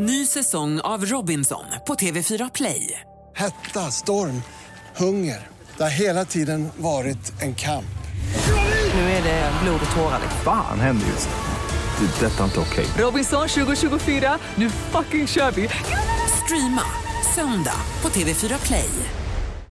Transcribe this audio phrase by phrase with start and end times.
[0.00, 3.00] Ny säsong av Robinson på TV4 Play.
[3.34, 4.42] Hetta, storm,
[4.96, 5.46] hunger.
[5.76, 7.98] Det har hela tiden varit en kamp.
[8.94, 10.20] Nu är det blod och tårar.
[10.44, 12.06] Fan händer just nu.
[12.06, 12.26] Det.
[12.26, 12.86] är Detta är inte okej.
[12.98, 15.68] Robinson 2024, nu fucking kör vi!
[16.44, 16.82] Streama
[17.34, 18.90] söndag på TV4 Play.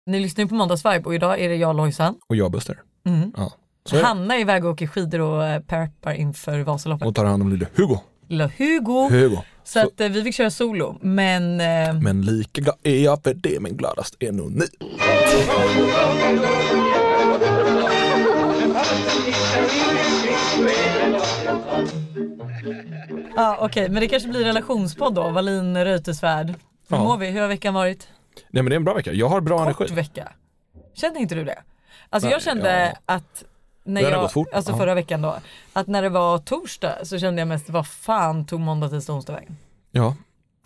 [0.05, 2.15] Ni lyssnar ju på Måndagsvibe och idag är det jag Lojsan.
[2.29, 2.81] Och jag Buster.
[3.37, 3.51] Ja.
[3.89, 4.05] Så är det.
[4.05, 7.07] Hanna är iväg och åker skidor och eh, peppar inför Vasaloppet.
[7.07, 7.99] Och tar hand om lille Hugo.
[8.27, 9.09] Lilla Hugo.
[9.09, 9.37] Hugo.
[9.63, 10.97] Så att eh, vi fick köra solo.
[11.01, 14.65] Men eh, Men lika glad är jag för det, men gladast är nog ni.
[23.35, 25.29] ja, okej, men det kanske blir relationspodd då.
[25.29, 26.47] Wallin Reuterswärd.
[26.89, 27.03] Hur Ja.
[27.03, 27.27] mår vi?
[27.29, 28.07] Hur har veckan varit?
[28.49, 29.13] Nej men det är en bra vecka.
[29.13, 29.95] Jag har bra Kort energi.
[29.95, 30.31] vecka.
[30.93, 31.59] Kände inte du det?
[32.09, 33.13] Alltså Nej, jag kände ja.
[33.15, 33.43] att
[33.87, 34.47] när Det jag, fort.
[34.53, 35.35] alltså förra veckan då,
[35.73, 39.33] att när det var torsdag så kände jag mest vad fan tog måndag, tisdag, onsdag
[39.33, 39.57] vägen?
[39.91, 40.15] Ja,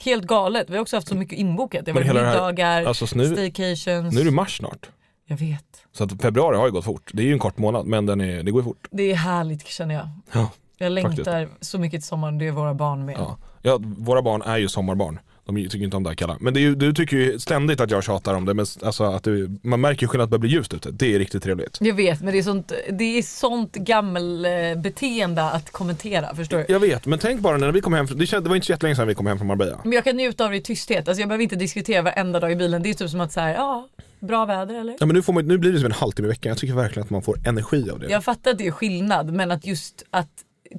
[0.03, 1.85] Helt galet, vi har också haft så mycket inbokat.
[1.85, 4.15] Det var middagar, alltså nu- staycations.
[4.15, 4.89] nu är det mars snart.
[5.25, 5.65] Jag vet.
[5.91, 7.11] Så att februari har ju gått fort.
[7.13, 8.87] Det är ju en kort månad men den är, det går ju fort.
[8.91, 10.09] Det är härligt känner jag.
[10.33, 10.49] Ja.
[10.77, 13.15] Jag längtar så mycket till sommaren, det är våra barn med.
[13.19, 13.37] Ja.
[13.61, 15.19] ja, våra barn är ju sommarbarn.
[15.55, 16.37] De tycker inte om det här kalla.
[16.39, 19.59] Men ju, du tycker ju ständigt att jag tjatar om det, men alltså att du,
[19.61, 20.91] man märker ju skillnad att det börjar bli ljust ute.
[20.91, 21.77] Det är riktigt trevligt.
[21.81, 26.65] Jag vet men det är sånt, det är sånt gammelbeteende att kommentera, förstår du?
[26.67, 28.71] Jag vet, men tänk bara när vi kom hem, det, kände, det var inte så
[28.71, 29.79] jättelänge sedan vi kom hem från Marbella.
[29.83, 32.51] Men jag kan njuta av det i tysthet, alltså jag behöver inte diskutera varenda dag
[32.51, 32.83] i bilen.
[32.83, 33.87] Det är typ som att säga, ja,
[34.19, 34.95] bra väder eller?
[34.99, 36.73] Ja men nu, får man, nu blir det som en halvtimme i veckan, jag tycker
[36.73, 38.09] verkligen att man får energi av det.
[38.09, 40.29] Jag fattar att det är skillnad, men att just att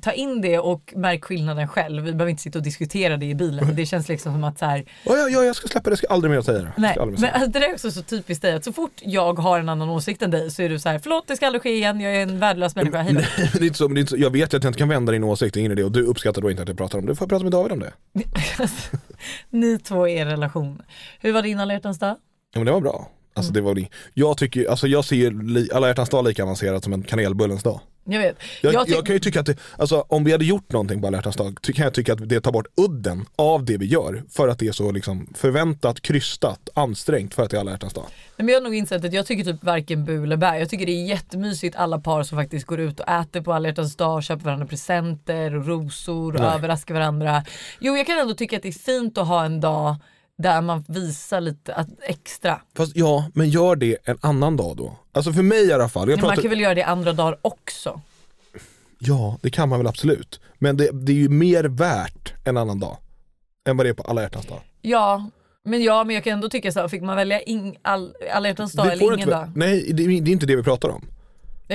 [0.00, 2.02] ta in det och märk skillnaden själv.
[2.02, 3.76] Vi behöver inte sitta och diskutera det i bilen.
[3.76, 5.98] Det känns liksom som att så här, Ja, ja, ja, jag ska släppa det, jag
[5.98, 6.72] ska aldrig mer säga det.
[6.76, 6.94] Jag nej.
[6.98, 9.68] Men alltså, det där är också så typiskt dig att så fort jag har en
[9.68, 12.00] annan åsikt än dig så är du så här, förlåt det ska aldrig ske igen,
[12.00, 13.12] jag är en värdelös människa, hej.
[13.12, 14.78] Nej, det är inte så, men det är inte så, jag vet att jag inte
[14.78, 17.06] kan vända din åsikt, ingen idé och du uppskattar då inte att jag pratar om
[17.06, 17.12] det.
[17.12, 17.92] Du får prata med David om det.
[19.50, 20.82] Ni två är er relation.
[21.20, 21.94] Hur var din alla dag?
[22.00, 22.16] Ja
[22.54, 23.10] men det var bra.
[23.34, 23.62] Alltså Mm.
[23.62, 23.88] det var det.
[24.14, 27.80] Jag tycker, alltså jag ser li, alla hjärtans dag lika avancerat som en kanelbullens dag.
[28.04, 28.36] Jag vet.
[28.60, 31.06] Jag, Jag jag, kan ju tycka att det, alltså om vi hade gjort någonting på
[31.06, 34.22] alla hjärtans dag, kan jag tycka att det tar bort udden av det vi gör.
[34.30, 37.94] För att det är så liksom förväntat, krystat, ansträngt för att det är alla hjärtans
[37.94, 38.04] dag.
[38.08, 40.54] Nej, men jag har nog insett att jag tycker typ varken bu eller bär.
[40.54, 43.68] Jag tycker det är jättemysigt alla par som faktiskt går ut och äter på alla
[43.68, 46.54] hjärtans dag, köper varandra presenter och rosor och Nej.
[46.54, 47.44] överraskar varandra.
[47.80, 49.96] Jo jag kan ändå tycka att det är fint att ha en dag
[50.38, 52.60] där man visar lite att, extra.
[52.76, 54.96] Fast ja, men gör det en annan dag då.
[55.12, 56.08] Alltså för mig i alla fall.
[56.08, 58.00] Jag Men man pratar, kan väl göra det andra dagar också?
[58.98, 60.40] Ja, det kan man väl absolut.
[60.58, 62.96] Men det, det är ju mer värt en annan dag.
[63.68, 64.60] Än vad det är på alla hjärtans dag.
[64.80, 65.30] Ja,
[65.64, 68.48] men ja men jag kan ändå tycka så här, fick man välja in, all, alla
[68.48, 69.52] hjärtans dag eller ingen inte, dag?
[69.54, 71.04] nej, det, det är inte det vi pratar om.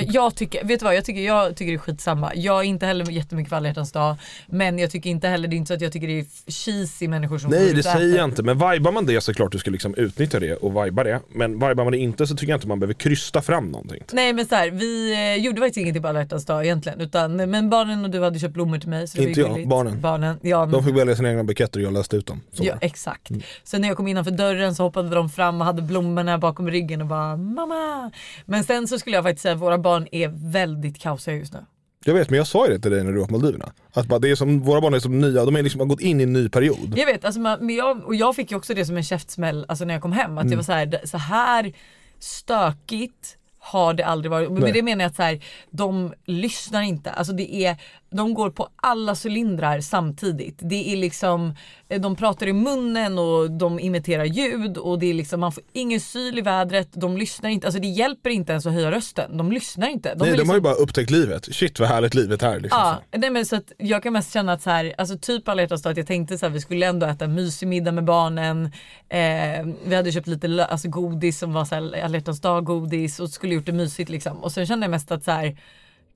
[0.07, 2.31] Jag tycker, vet du vad, jag tycker, jag tycker det är skitsamma.
[2.35, 4.15] Jag är inte heller jättemycket för alla hjärtans dag.
[4.47, 7.07] Men jag tycker inte heller, det är inte så att jag tycker det är cheesy
[7.07, 9.71] människor som Nej det säger jag inte, men vibar man det så klart du ska
[9.71, 11.19] liksom utnyttja det och viba det.
[11.29, 14.03] Men vibar man det inte så tycker jag inte man behöver krysta fram någonting.
[14.11, 17.01] Nej men så här, vi eh, gjorde faktiskt ingenting på alla hjärtans dag egentligen.
[17.01, 19.07] Utan, men barnen och du hade köpt blommor till mig.
[19.07, 19.69] Så Inte jag, gulligt.
[19.69, 20.01] barnen.
[20.01, 22.41] barnen ja, men, De fick välja sina egna buketter och jag läste ut dem.
[22.53, 22.65] Så.
[22.65, 23.31] ja exakt.
[23.63, 27.01] Sen när jag kom innanför dörren så hoppade de fram och hade blommorna bakom ryggen
[27.01, 28.11] och bara mamma.
[28.45, 31.59] Men sen så skulle jag faktiskt säga våra barn är väldigt kaosiga just nu.
[32.05, 33.71] Jag vet men jag sa ju det till dig när du var på Maldiverna.
[33.93, 36.01] Att bara, det är som, våra barn är som nya, de är liksom, har gått
[36.01, 36.93] in i en ny period.
[36.95, 39.65] Jag vet, alltså, man, men jag, och jag fick ju också det som en käftsmäll
[39.67, 40.37] alltså, när jag kom hem.
[40.37, 40.51] Att Mm.
[40.51, 41.73] jag var så här, det- så här
[42.19, 44.51] stökigt har det aldrig varit.
[44.51, 44.71] Men Nej.
[44.71, 47.11] det menar jag att så här, de lyssnar inte.
[47.11, 47.75] Alltså det är,
[48.09, 50.59] de går på alla cylindrar samtidigt.
[50.59, 51.55] Det är liksom,
[51.89, 55.63] eh, de pratar i munnen och de imiterar ljud och det är liksom, man får
[55.73, 56.89] ingen syl i vädret.
[56.93, 59.37] De lyssnar inte, alltså det hjälper inte ens att höja rösten.
[59.37, 60.09] De lyssnar inte.
[60.09, 61.55] De Nej, de liksom, har ju bara upptäckt livet.
[61.55, 62.79] Shit vad härligt livet är liksom.
[62.79, 65.61] Ja, nej men så att jag kan mest känna att så här, alltså typ alla
[65.61, 68.03] hjärtans dag att jag tänkte så här, vi skulle ändå äta en mysig middag med
[68.03, 68.65] barnen.
[69.09, 73.19] Eh, vi hade köpt lite alltså godis som var så här, alla hjärtans dag godis
[73.19, 74.43] och skulle gjort det mysigt liksom.
[74.43, 75.57] Och sen kände jag mest att så här,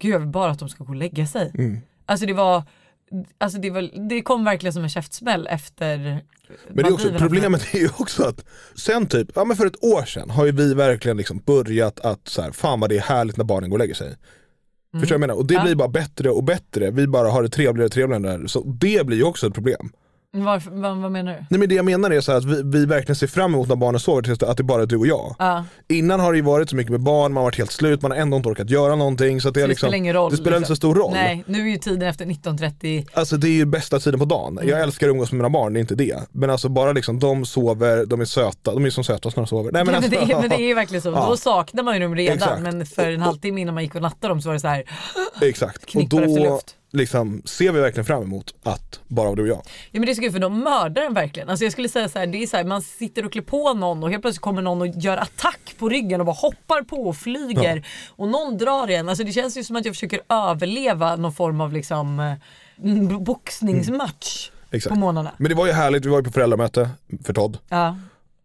[0.01, 1.51] gud jag vill bara att de ska gå och lägga sig.
[1.57, 1.77] Mm.
[2.05, 2.63] Alltså det var,
[3.37, 5.97] alltså det, var, det kom verkligen som en käftsmäll efter
[6.69, 9.83] Men det är också, problemet är ju också att sen typ, ja men för ett
[9.83, 13.01] år sedan har ju vi verkligen liksom börjat att så här, fan vad det är
[13.01, 14.15] härligt när barnen går och lägger sig.
[14.93, 15.33] Förstår du vad jag menar?
[15.35, 15.63] Och det Ja.
[15.63, 18.47] blir bara bättre och bättre, vi bara har det trevligare och trevligare.
[18.47, 19.91] Så det blir ju också ett problem.
[20.33, 21.45] Varför, vad, vad menar du?
[21.49, 23.75] Nej men det jag menar är så att vi, vi verkligen ser fram emot när
[23.75, 25.35] barnen sover tills att det bara är du och jag.
[25.39, 25.65] Ja.
[25.87, 28.11] Innan har det ju varit så mycket med barn, man har varit helt slut, man
[28.11, 29.41] har ändå inte orkat göra någonting.
[29.41, 30.31] Så, att det, Så är det liksom, spelar ingen roll.
[30.31, 31.11] Det spelar inte så stor roll.
[31.13, 34.57] Nej, nu är ju tiden efter 19.30 Alltså det är ju bästa tiden på dagen.
[34.57, 34.69] Mm.
[34.69, 36.19] Jag älskar att umgås med mina barn, det är inte det.
[36.31, 39.47] Men alltså bara liksom, de sover, de är söta, de är som sötast när de
[39.47, 39.71] sover.
[39.71, 41.09] Nej, men, men, alltså, det, är- men det är ju verkligen så.
[41.21, 41.25] Ja.
[41.29, 42.61] Då saknar man ju dem redan Exakt.
[42.61, 44.83] men för en halvtimme innan man gick och nattade dem så var det så här
[45.41, 45.83] Exakt.
[45.83, 46.75] Och knippar efter då, luft.
[46.91, 49.61] Liksom, ser vi verkligen fram emot att bara du och jag.
[49.65, 51.49] Ja men det är så kul för de mördar den verkligen.
[51.49, 53.73] Alltså jag skulle säga så här, det är så här, man sitter och klär på
[53.73, 57.07] någon och helt plötsligt kommer någon och gör attack på ryggen och bara hoppar på
[57.07, 57.87] och flyger.
[58.09, 59.09] Och någon drar en.
[59.09, 64.51] Alltså det känns ju som att jag försöker överleva någon form av liksom eh, boxningsmatch
[64.71, 64.93] Exakt.
[64.93, 65.31] på morgnarna.
[65.37, 66.89] Men det var ju härligt, vi var ju på föräldramöte
[67.23, 67.57] för Todd.
[67.69, 67.97] Ja.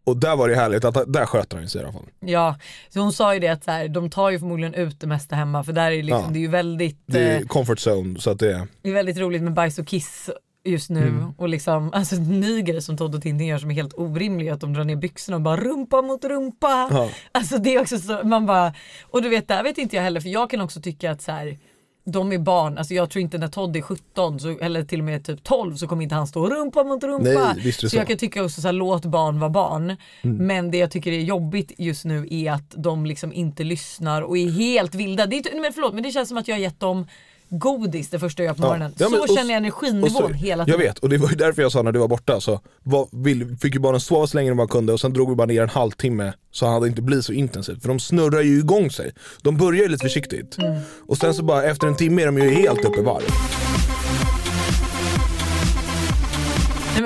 [0.07, 2.05] Och där var det härligt, att där sköt han sig i alla fall.
[2.19, 2.55] Ja,
[2.89, 5.35] så hon sa ju det att så här, de tar ju förmodligen ut det mesta
[5.35, 6.29] hemma för där är liksom, Ja.
[6.31, 8.67] det är ju väldigt, Det är eh, comfort zone, så att det är...
[8.81, 10.29] det är väldigt roligt med bajs och kiss
[10.65, 11.31] just nu Mm.
[11.37, 14.49] och liksom, alltså en ny grej som Todd och Tintin gör som är helt orimlig
[14.49, 16.87] att de drar ner byxorna och bara rumpa mot rumpa.
[16.91, 17.09] Ja.
[17.31, 18.73] Alltså det är också så, man bara,
[19.03, 21.31] och du vet där vet inte jag heller för jag kan också tycka att så
[21.31, 21.57] här,
[22.11, 25.05] de är barn, alltså jag tror inte när Todd är 17 så, eller till och
[25.05, 27.53] med typ 12 så kommer inte han stå rumpa mot rumpa.
[27.53, 27.97] Nej, så så.
[27.97, 29.95] jag kan tycka också så här, låt barn vara barn.
[30.21, 30.47] Mm.
[30.47, 34.37] Men det jag tycker är jobbigt just nu är att de liksom inte lyssnar och
[34.37, 35.25] är helt vilda.
[35.25, 37.07] Det är, men förlåt men det känns som att jag har gett dem
[37.49, 38.93] godis det första jag gör på morgonen.
[38.97, 40.79] Ja, men- så och- känner jag energinivån hela Jag tiden.
[40.79, 43.57] vet, och det var ju därför jag sa när du var borta så var, vill,
[43.61, 45.61] fick ju barnen sova så länge de bara kunde och sen drog vi bara ner
[45.63, 47.81] en halvtimme så han hade inte blivit så intensivt.
[47.81, 49.11] För de snurrar ju igång sig.
[49.41, 50.57] De börjar ju lite försiktigt.
[50.57, 50.79] Mm.
[51.07, 53.23] Och sen så bara efter en timme är de ju helt uppe i varv.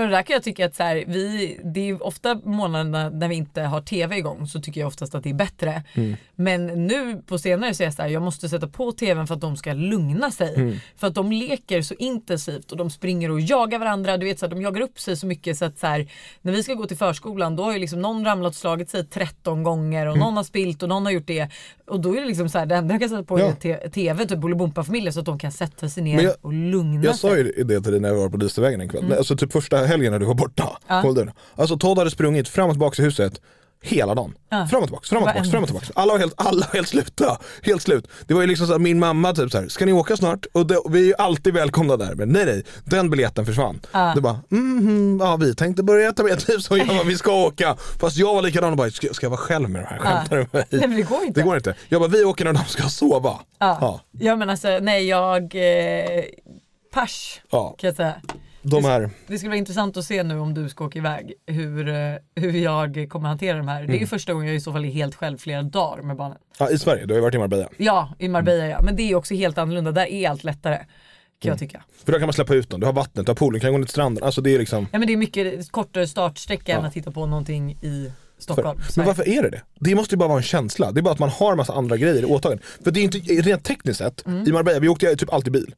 [0.01, 3.35] Men där kan jag tycka att så här, vi, det är ofta månaderna när vi
[3.35, 5.83] inte har tv igång så tycker jag oftast att det är bättre.
[5.93, 6.15] Mm.
[6.35, 9.35] Men nu på senare så är jag så här, jag måste sätta på tvn för
[9.35, 10.55] att de ska lugna sig.
[10.55, 10.75] Mm.
[10.97, 14.17] För att de leker så intensivt och de springer och jagar varandra.
[14.17, 16.07] Du vet så här, de jagar upp sig så mycket så att så här,
[16.41, 19.05] när vi ska gå till förskolan då har ju liksom någon ramlat och slagit sig
[19.05, 20.11] 13 gånger Mm.
[20.13, 21.49] och någon har spilt och någon har gjort det.
[21.91, 23.45] Och då är det liksom så här, det enda jag kan sätta på Ja.
[23.61, 27.15] är tv, typ Bolibompa-familjen så att de kan sätta sig ner jag- och lugna Jag
[27.15, 27.29] sig.
[27.29, 29.13] sa ju det till dig när jag var på Listervägen en kväll.
[29.17, 30.77] Alltså typ första helgen när du var borta.
[30.87, 31.13] Ja.
[31.55, 33.41] Alltså Todd hade sprungit fram och tillbaka i huset
[33.81, 34.33] hela dagen.
[34.49, 34.67] Ja.
[34.67, 35.87] Fram och tillbaka, fram och tillbaka, fram och tillbaka.
[35.95, 37.37] Alla var helt, alla var helt sluta.
[37.63, 38.07] Helt slut.
[38.27, 40.45] Det var ju liksom så att min mamma typ så här, ska ni åka snart?
[40.51, 42.15] Och, det, vi är ju alltid välkomna där.
[42.15, 43.81] Men nej nej, den biljetten försvann.
[43.91, 44.11] Ja.
[44.15, 47.33] Det bara, mhm, ja vi tänkte börja ta med typ så jag bara, vi ska
[47.33, 47.77] åka.
[47.99, 49.97] Fast jag var likadan och bara, ska, ska jag vara själv med det här?
[49.99, 50.95] Skämtar du med mig?
[50.97, 51.39] Det går inte.
[51.39, 51.75] Det går inte.
[51.89, 53.39] Jag bara, vi åker när de ska sova.
[53.59, 53.77] Ja.
[53.81, 54.01] Ja.
[54.11, 56.23] ja men alltså nej jag, eh,
[56.93, 58.13] pers kan jag säga.
[58.61, 61.87] De är, Det skulle vara intressant att se nu om du ska åka iväg hur,
[61.89, 61.95] eh,
[62.35, 63.75] hur jag kommer hantera de här.
[63.75, 63.99] Det är Mm.
[63.99, 66.37] ju första gången jag i så fall är helt själv flera dagar med barnen.
[66.59, 67.69] ja, i Sverige, du har ju varit i Marbella.
[67.77, 68.81] Ja, i Marbella ja.
[68.81, 69.91] Men det är också helt annorlunda.
[69.91, 70.75] Där är allt lättare.
[70.75, 70.85] Kan
[71.49, 71.53] Mm.
[71.53, 71.83] jag tycka.
[72.05, 73.77] För då kan man släppa ut dem, du har vattnet, du har poolen, kan gå
[73.77, 74.23] ner till stranden.
[74.23, 76.87] Alltså det är liksom Ja men det är mycket kortare startsträcka än Ja.
[76.87, 78.77] att titta på någonting i för, Stockholm.
[78.79, 79.07] Men Sverige.
[79.07, 79.61] varför är det det?
[79.79, 80.91] Det måste ju bara vara en känsla.
[80.91, 82.63] Det är bara att man har massa andra grejer i åtagande.
[82.83, 84.47] För det är inte, rent tekniskt sett, Mm.
[84.47, 85.75] i Marbella, vi åkte typ alltid bil.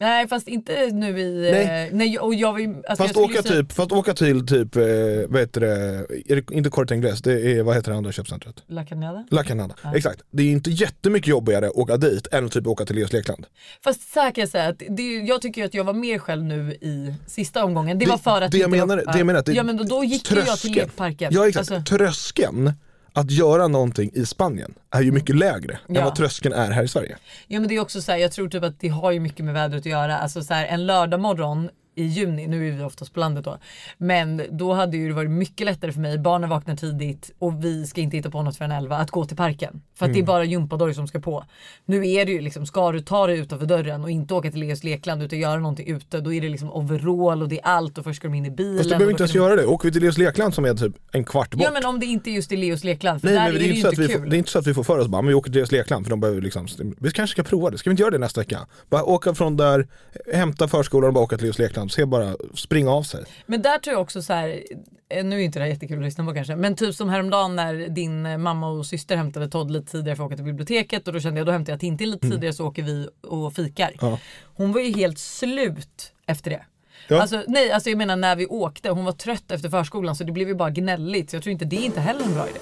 [0.00, 1.50] Nej fast inte nu i...
[1.52, 1.86] Nej.
[1.88, 4.82] eh, nej och jag alltså, Fast jag åka, säga- typ, fast åka till typ, eh,
[5.28, 6.06] vad heter det,
[6.54, 8.62] inte Corte Inglés, det är, vad heter det andra köpcentret?
[8.66, 9.24] La Cañada?
[9.30, 9.74] La Canada.
[9.94, 10.20] Exakt.
[10.30, 13.46] Det är inte jättemycket jobbigare att åka dit än att typ åka till Leos lekland.
[13.84, 16.18] Fast så här kan jag säga att det, jag tycker ju att jag var mer
[16.18, 17.98] själv nu i sista omgången.
[17.98, 19.52] Det, Det- var för att det jag inte var- menar- det jag menar att det-
[19.52, 20.74] Ja men då, då gick ju jag till Tröskeln.
[20.74, 21.32] lekparken.
[21.34, 22.72] Ja exakt, Alltså, tröskeln
[23.14, 26.04] att göra någonting i Spanien är ju mycket lägre än Ja.
[26.04, 27.16] vad tröskeln är här i Sverige.
[27.46, 29.44] ja men det är också så här, jag tror typ att det har ju mycket
[29.44, 30.18] med vädret att göra.
[30.18, 33.58] Alltså så här, en lördag morgon i juni, nu är vi oftast på landet då,
[33.98, 37.86] men då hade ju det varit mycket lättare för mig, barnen vaknar tidigt och vi
[37.86, 39.82] ska inte hitta på något förrän 11, att gå till parken.
[39.98, 40.26] För att det är Mm.
[40.26, 41.44] bara gympadojor som ska på.
[41.86, 44.60] Nu är det ju liksom, ska du ta dig utanför dörren och inte åka till
[44.60, 47.98] Leos lekland utan göra någonting ute, då är det liksom overall och det är allt
[47.98, 48.78] och först ska de in i bilen.
[48.78, 49.66] Fast du behöver inte ens göra det.
[49.66, 51.62] Åker vi till Leos lekland som är typ en kvart bort.
[51.64, 53.52] Ja men om det inte är just i Leos lekland, för Nej där men är
[53.52, 54.22] det det är, ju inte så inte att vi kul.
[54.22, 55.58] får, det är inte så att vi får för oss bara, men vi åker till
[55.58, 56.66] deras lekland för de behöver liksom,
[56.98, 58.58] vi kanske ska prova det, ska vi inte göra det nästa vecka?
[58.90, 59.86] Bara åka från där,
[60.32, 63.24] hämta förskolan och bara åka till deras lekland, se bara, springa av sig.
[63.46, 64.62] Men där tror jag också så här,
[65.08, 67.56] eh, nu är inte det här jättekul att lyssna på kanske, men typ som häromdagen
[67.56, 71.06] när din eh, mamma och syster hämtade Todd lite tidigare för att åka till biblioteket
[71.08, 73.92] och då kände jag då hämtar jag Tintin lite tidigare så åker vi och fikar.
[74.00, 74.12] Mm.
[74.12, 74.18] Ja.
[74.44, 76.64] Hon var ju helt slut efter det.
[77.08, 77.20] Ja.
[77.20, 80.32] Alltså, nej, alltså jag menar när vi åkte, hon var trött efter förskolan så det
[80.32, 81.30] blev ju bara gnälligt.
[81.30, 82.58] Så jag tror inte det är inte heller en bra idé.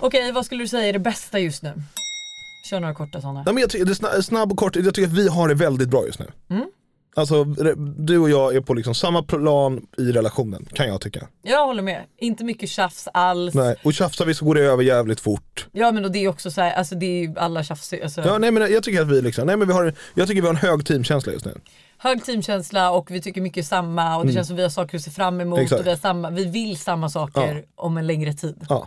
[0.00, 1.72] Okej, vad skulle du säga är det bästa just nu?
[2.70, 3.42] Kör några korta sådana.
[3.42, 6.06] Nej, men jag tycker, snabb och kort, jag tycker att vi har det väldigt bra
[6.06, 6.26] just nu.
[6.50, 6.66] Mm.
[7.18, 7.44] Alltså
[7.98, 11.28] du och jag är på liksom samma plan i relationen, kan jag tycka.
[11.42, 12.04] Jag håller med.
[12.18, 13.54] Inte mycket tjafs alls.
[13.54, 13.76] Nej.
[13.84, 15.66] Och tjafsar vi så går det över jävligt fort.
[15.72, 17.92] Ja men och det är också så här, alltså det är ju alla tjafs.
[18.02, 20.42] Alltså, Ja, nej, men jag tycker att vi liksom, nej, men vi har, jag tycker
[20.42, 21.60] vi har en hög teamkänsla just nu.
[21.98, 25.02] Hög teamkänsla och vi tycker mycket samma och det känns som vi har saker att
[25.04, 25.64] se fram emot Mm.
[25.64, 25.80] Exakt.
[25.80, 27.62] och vi, har samma, vi vill samma saker Ja.
[27.84, 28.66] om en längre tid.
[28.68, 28.86] Ja.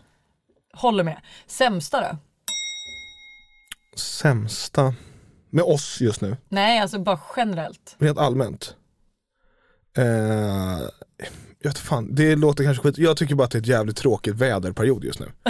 [0.74, 1.18] Håller med.
[1.48, 2.18] Sämsta då?
[3.96, 4.94] Sämsta
[5.50, 7.96] med oss just nu, Nej alltså bara generellt.
[8.00, 8.76] rent allmänt.
[9.98, 10.06] Eh,
[11.62, 13.98] jag vet fan, det låter kanske skit, jag tycker bara att det är ett jävligt
[13.98, 15.26] tråkigt väderperiod just nu.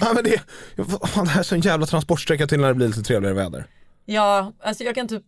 [0.00, 0.42] ja, men det,
[1.08, 3.66] fan, det här är så en jävla transportsträcka till när det blir lite trevligare väder.
[4.04, 5.24] Ja, alltså jag kan typ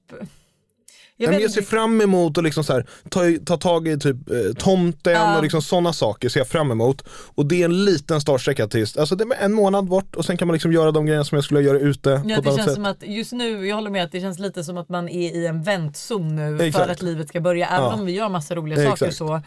[1.22, 4.30] Jag men jag ser fram emot att liksom så här, ta, ta tag i typ
[4.30, 5.36] eh, tomten Ja.
[5.36, 7.02] och liksom sådana saker ser jag fram emot.
[7.34, 10.36] Och det är en liten startsträcka tills, alltså det är en månad bort och sen
[10.36, 12.64] kan man liksom göra de grejerna som jag skulle göra ute Ja, på det känns
[12.64, 12.74] sätt.
[12.74, 15.36] som att just nu, jag håller med att det känns lite som att man är
[15.36, 16.90] i en väntzon nu för Exakt.
[16.90, 17.66] att livet ska börja.
[17.68, 17.92] Även Ja.
[17.94, 18.98] om vi gör massa roliga Exakt.
[18.98, 19.40] saker så,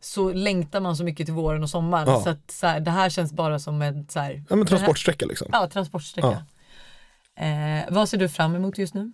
[0.00, 2.08] så längtar man så mycket till våren och sommaren.
[2.08, 2.20] Ja.
[2.22, 5.26] Så att så här, det här känns bara som en så här, Ja men transportsträcka
[5.26, 5.48] liksom.
[5.52, 6.44] Ja, transportsträcka.
[7.40, 9.12] Eh, vad ser du fram emot just nu?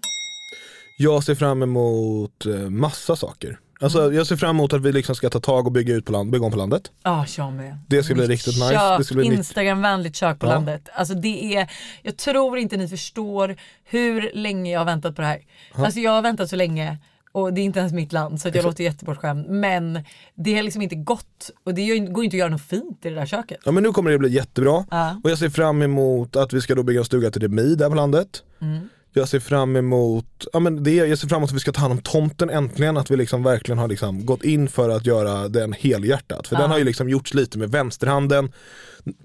[1.01, 3.59] Jag ser fram emot eh, massa saker.
[3.81, 4.15] Alltså Mm.
[4.15, 6.31] jag ser fram emot att vi liksom ska ta tag och bygga ut på land,
[6.31, 6.91] bygga om på landet.
[7.03, 7.79] Ja, jag med.
[7.89, 8.75] Det ska bli Nytt riktigt nice.
[8.75, 9.25] Kök, Det ska bli.
[9.25, 10.51] Instagramvänligt kök på Ja.
[10.51, 10.89] landet.
[10.95, 11.71] Alltså det är,
[12.03, 15.39] jag tror inte ni förstår hur länge jag har väntat på det här.
[15.75, 16.99] Alltså jag har väntat så länge
[17.33, 19.49] och det är inte ens mitt land så jag låter jättebortskämd.
[19.49, 23.09] Men det har liksom inte gått och det går inte att göra något fint i
[23.09, 23.59] det där köket.
[23.65, 24.85] Ja men nu kommer det bli jättebra.
[24.91, 25.21] Ja.
[25.25, 27.89] Och jag ser fram emot att vi ska då bygga en stuga till Demi där
[27.89, 28.43] på landet.
[28.61, 28.89] Mm.
[29.13, 31.81] Jag ser fram emot, ja men det, jag ser fram emot att vi ska ta
[31.81, 35.49] hand om tomten äntligen, att vi liksom verkligen har liksom gått in för att göra
[35.49, 36.49] den helhjärtat.
[36.49, 38.53] För den har ju liksom gjorts lite med vänsterhanden,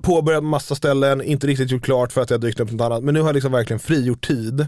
[0.02, 3.04] påbörjat massa ställen, inte riktigt gjort klart för att jag dykt upp något annat.
[3.04, 4.68] Men nu har jag liksom verkligen frigjort tid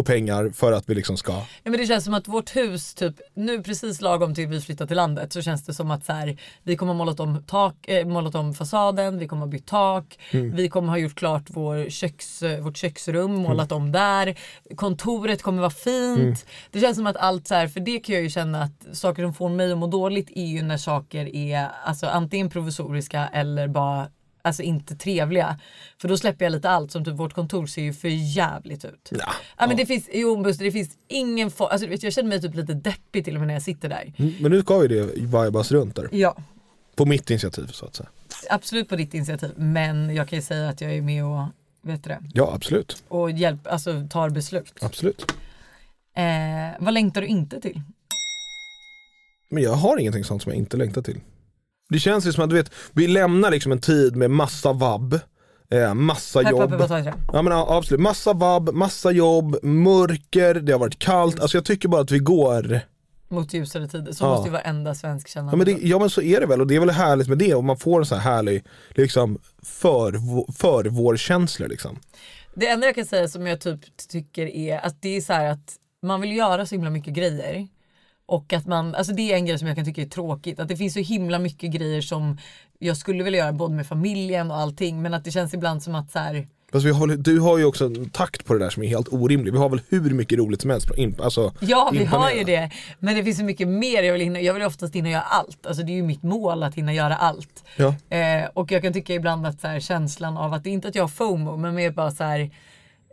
[0.00, 2.94] och pengar för att vi liksom ska Ja, men det känns som att vårt hus,
[2.94, 6.12] typ nu precis lagom till vi flyttar till landet så känns det som att så
[6.12, 9.66] här, vi kommer ha målat om, tak, eh, målat om fasaden, vi kommer ha bytt
[9.66, 10.56] tak, Mm.
[10.56, 14.38] vi kommer ha gjort klart vår köks, eh, vårt köksrum, målat om där,
[14.76, 16.18] kontoret kommer vara fint.
[16.18, 16.34] Mm.
[16.70, 19.22] Det känns som att allt så här, för det kan jag ju känna att saker
[19.22, 23.68] som får mig att må dåligt är ju när saker är alltså antingen provisoriska eller
[23.68, 24.08] bara
[24.42, 25.60] Alltså inte trevliga.
[26.00, 29.08] För då släpper jag lite allt som typ vårt kontor ser ju för jävligt ut.
[29.10, 32.12] Ja, Ja, men det finns, jo Buster, det finns ingen form, alltså, du vet, jag
[32.12, 34.12] känner mig typ lite deppig till och med när jag sitter där.
[34.16, 36.08] Mm, Men nu ska vi det vibas runt där.
[36.12, 36.36] Ja,
[36.94, 38.08] På mitt initiativ så att säga.
[38.50, 39.50] absolut på ditt initiativ.
[39.56, 41.44] Men jag kan ju säga att jag är med och,
[41.82, 44.72] vet du det, Ja absolut, och hjälp, alltså tar beslut.
[44.80, 45.32] absolut.
[46.16, 46.24] Eh,
[46.80, 47.80] vad längtar du inte till?
[49.50, 51.20] Men jag har ingenting sånt som jag inte längtar till.
[51.90, 55.20] Det känns ju som att du vet, vi lämnar liksom en tid med massa vabb,
[55.70, 56.70] eh, massa Pepp, jobb.
[56.70, 57.14] pepp, vad tar jag?
[57.32, 61.40] Ja men ja, absolut, massa vabb, massa jobb, mörker, det har varit kallt.
[61.40, 62.80] Alltså jag tycker bara att vi går,
[63.32, 64.12] Mot ljusare tider.
[64.12, 64.28] Så Ja.
[64.28, 65.52] måste ju varenda svensk känna.
[65.52, 67.38] ja men, det, ja men så är det väl och det är väl härligt med
[67.38, 70.12] det och man får en sån här härlig liksom för,
[70.52, 71.98] för vår känsla liksom.
[72.54, 75.50] Det enda jag kan säga som jag typ tycker är att det är så här
[75.50, 77.68] att man vill göra så himla mycket grejer.
[78.30, 80.60] Och att man, alltså det är en grej som jag kan tycka är tråkigt.
[80.60, 82.38] Att det finns så himla mycket grejer som
[82.78, 85.02] jag skulle vilja göra både med familjen och allting.
[85.02, 87.64] Men att det känns ibland som att så här, Fast vi har, du har ju
[87.64, 89.52] också en takt på det där som är helt orimlig.
[89.52, 90.90] Vi har väl hur mycket roligt som helst.
[91.20, 92.70] Alltså, Ja vi har ju det.
[92.98, 94.40] Men det finns så mycket mer jag vill hinna.
[94.40, 95.66] Jag vill oftast hinna göra allt.
[95.66, 97.64] Alltså det är ju mitt mål att hinna göra allt.
[97.76, 98.16] Ja.
[98.16, 101.02] Eh, och jag kan tycka ibland att så här, känslan av att inte att jag
[101.02, 102.50] har FOMO men mer bara så här.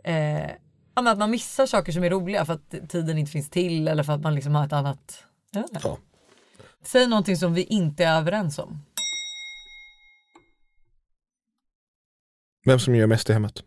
[0.04, 0.50] Eh,
[0.98, 3.88] ja, men att man missar saker som är roliga för att tiden inte finns till
[3.88, 5.24] eller för att man liksom har ett annat.
[5.50, 5.80] Jag vet inte.
[5.88, 5.98] Ja.
[6.82, 8.80] Säg någonting som vi inte är överens om.
[12.66, 13.62] Vem som gör mest i hemmet.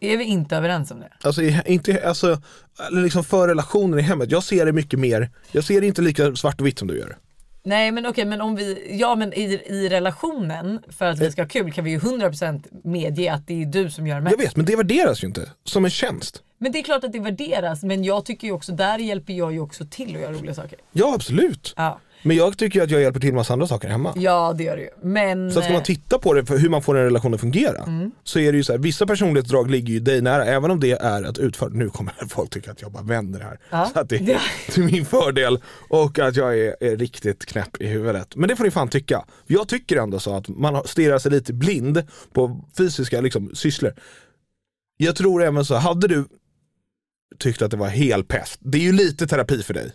[0.00, 1.12] Är vi inte överens om det?
[1.22, 2.42] Alltså, i- inte, alltså
[2.88, 4.30] eller liksom för relationen i hemmet.
[4.30, 6.98] Jag ser det mycket mer, jag ser det inte lika svart och vitt som du
[6.98, 7.18] gör.
[7.62, 11.42] Nej men okej men om vi, ja men i, i relationen för att vi ska
[11.42, 14.36] ha kul kan vi ju 100% medge att det är du som gör mest.
[14.38, 16.42] Jag vet, men det värderas ju inte som en tjänst.
[16.58, 19.52] Men det är klart att det värderas men jag tycker ju också, där hjälper jag
[19.52, 20.78] ju också till att göra roliga saker.
[20.92, 21.74] Ja, absolut.
[21.76, 24.12] Ja, Men jag tycker att jag hjälper till med massa andra saker hemma.
[24.16, 24.88] ja det gör det ju.
[25.02, 25.50] Men...
[25.52, 27.40] Så att ska man eh, titta på det för hur man får en relation att
[27.40, 28.10] fungera Mm.
[28.24, 30.90] så är det ju så här, vissa personlighetsdrag ligger ju dig nära även om det
[30.92, 33.58] är att utföra, nu kommer folk tycka att jag bara vänder här.
[33.70, 33.90] Ja.
[33.94, 34.40] Så att det är
[34.72, 35.58] till min fördel
[35.88, 38.36] och att jag är, är riktigt knäpp i huvudet.
[38.36, 39.24] Men det får ni fan tycka.
[39.46, 43.94] Jag tycker ändå så att man stirrar sig lite blind på fysiska liksom, sysslor.
[44.96, 46.24] Jag tror även så, hade du
[47.38, 49.92] tyckt att det var helpest, det är ju lite terapi för dig.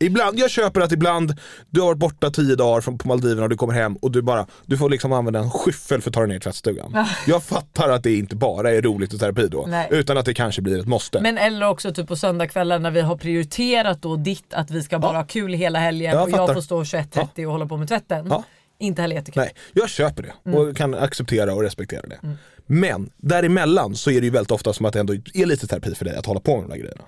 [0.00, 1.34] Ibland, jag köper att ibland,
[1.70, 4.22] du har varit borta tio dagar från, på Maldiverna och du kommer hem och du
[4.22, 7.04] bara, du får liksom använda en skyffel för att ta dig ner i tvättstugan.
[7.26, 9.88] Jag fattar att det inte bara är roligt och terapi då, Nej.
[9.90, 11.20] utan att det kanske blir ett måste.
[11.20, 14.98] Men eller också typ på söndagskvällar när vi har prioriterat då ditt att vi ska
[14.98, 16.54] bara ha kul hela helgen Jag och jag fattar.
[16.54, 18.26] får stå 21.30 och hålla på med tvätten.
[18.30, 18.42] Ja.
[18.78, 19.40] Inte heller jättekul.
[19.42, 20.58] Nej, jag köper det Mm.
[20.60, 22.18] och kan acceptera och respektera det.
[22.66, 25.94] Men däremellan så är det ju väldigt ofta som att det ändå är lite terapi
[25.94, 27.02] för dig att hålla på med de där grejerna.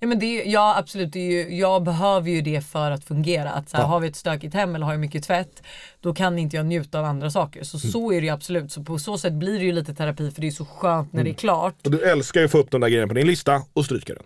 [0.00, 3.50] Ja, men det, ja absolut, det är ju, jag behöver ju det för att fungera.
[3.50, 3.88] Att så här, Ja.
[3.88, 5.62] Har vi ett stökigt hem eller har jag mycket tvätt
[6.00, 7.64] då kan inte jag njuta av andra saker.
[7.64, 7.92] Så Mm.
[7.92, 8.72] så är det ju absolut.
[8.72, 11.22] Så på så sätt blir det ju lite terapi för det är så skönt när
[11.24, 11.36] det är Mm.
[11.38, 11.74] klart.
[11.84, 14.14] Och du älskar ju att få upp de där grejerna på din lista och stryka
[14.14, 14.22] den.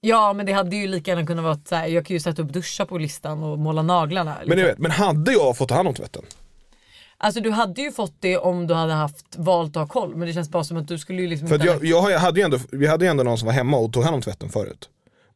[0.00, 2.42] Ja men det hade ju lika gärna kunnat vara så här, jag kan ju sätta
[2.42, 4.30] upp duscha på listan och måla naglarna.
[4.30, 4.56] Men, liksom.
[4.56, 6.22] ni vet, men hade jag fått ta hand om tvätten?
[7.18, 10.28] Alltså du hade ju fått det om du hade haft valt att ha koll men
[10.28, 12.40] det känns bara som att du skulle ju liksom För inte jag, jag jag hade
[12.40, 14.48] ju ändå, vi hade ju ändå någon som var hemma och tog hand om tvätten
[14.48, 14.88] förut.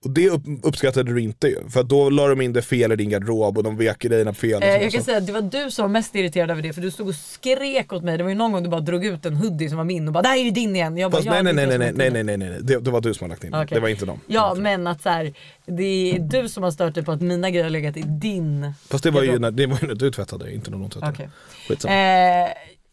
[0.06, 2.96] Och det upp, uppskattade du inte ju, för då la de in det fel i
[2.96, 4.62] din garderob och de vek grejerna fel.
[4.62, 6.80] Eh, jag kan säga att det var du som var mest irriterad över det för
[6.80, 8.16] du stod och skrek åt mig.
[8.18, 10.12] Det var ju någon gång du bara drog ut en hoodie som var min och
[10.14, 10.96] bara “där är ju din igen”.
[10.96, 12.58] Jag bara, Fast "Ja, nej nej det nej nej nej nej nej nej, nej.
[12.62, 13.74] Det, det var du som har lagt in det, Okej.
[13.74, 14.20] det var inte dem.
[14.26, 15.32] Ja men att så här,
[15.66, 18.72] det är du som har stört dig på att mina grejer har legat i din
[18.90, 19.42] Fast det var ju garderob.
[19.42, 21.30] när, det var ju när du tvättade, inte när de tvättade.
[21.68, 21.94] Skitsamma.
[21.94, 22.48] Eh,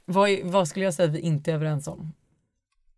[0.05, 2.13] vad, vad skulle jag säga att vi inte är överens om?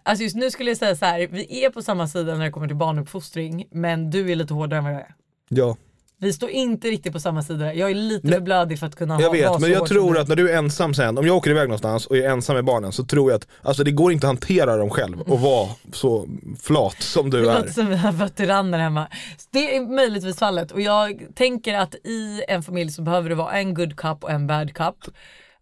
[0.07, 2.51] Alltså just nu skulle jag säga så här, vi är på samma sida när det
[2.51, 5.15] kommer till barnuppfostring men du är lite hårdare än vad jag är.
[5.49, 5.77] Ja,
[6.17, 7.73] Vi står inte riktigt på samma sida.
[7.73, 8.33] Jag är lite Nej.
[8.35, 10.49] för blödig för att kunna jag ha, vet vara men jag tror att när du
[10.51, 13.31] är ensam sen, om jag åker iväg någonstans och är ensam med barnen så tror
[13.31, 16.25] jag att, alltså det går inte att hantera dem själv och vara så
[16.61, 17.55] flat som du Det är.
[17.55, 19.07] låter som vi har veteraner hemma.
[19.51, 23.51] Det är möjligtvis fallet och jag tänker att i en familj så behöver det vara
[23.51, 24.95] en good cup och en bad cup.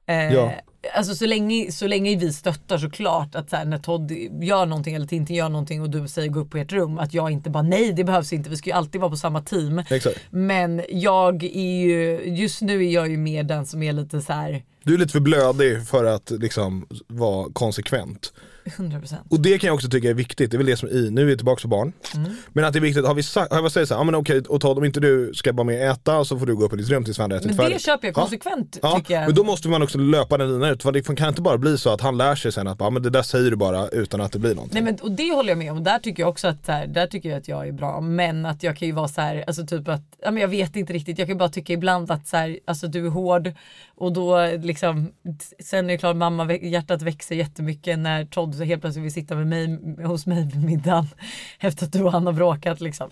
[0.08, 0.52] Eh, Ja.
[0.96, 4.96] Alltså så länge, så länge vi stöttar såklart att så här, när Todd gör någonting
[4.96, 7.50] eller Tintin gör någonting och du säger gå upp på ert rum att jag inte
[7.50, 9.84] bara nej det behövs inte vi ska ju alltid vara på samma team.
[9.90, 10.20] Exakt.
[10.30, 14.34] Men jag är ju, just nu är jag ju mer den som är lite så
[14.34, 18.34] här Du är lite för blödig för att liksom vara konsekvent.
[18.66, 19.16] 100%.
[19.30, 21.10] Och det kan jag också tycka är viktigt, det är väl det som är i,
[21.12, 21.94] nu är vi tillbaka på barn.
[22.16, 22.32] Mm.
[22.54, 24.40] Men att det är viktigt, har vi sagt, har jag sagt såhär, ja men okej
[24.42, 26.74] och Todd om inte du ska vara med och äta så får du gå upp
[26.74, 27.74] i ditt rum tills vi andra ätit Men färdigt.
[27.78, 28.22] det köper jag Ja.
[28.22, 29.26] konsekvent Ja, tycker jag.
[29.26, 31.78] men då måste man också löpa den linan ut, för det kan inte bara bli
[31.78, 34.22] så att han lär sig sen att bara, men det där säger du bara utan
[34.22, 34.84] att det blir någonting.
[34.84, 35.84] Nej men och det håller jag med om.
[35.84, 38.02] Där tycker jag också att, så här, där tycker jag att jag är bra.
[38.02, 40.76] Men att jag kan ju vara så här, alltså typ att, ja, men jag vet
[40.76, 41.20] inte riktigt.
[41.20, 43.52] Jag kan bara tycka ibland att så här, alltså du är hård
[43.96, 45.12] och då liksom,
[45.60, 49.36] sen är det klart mamma, hjärtat växer jättemycket när Todd så helt plötsligt vill sitta
[49.36, 51.08] med mig, hos mig vid middagen
[51.60, 53.10] efter att du och han har bråkat liksom.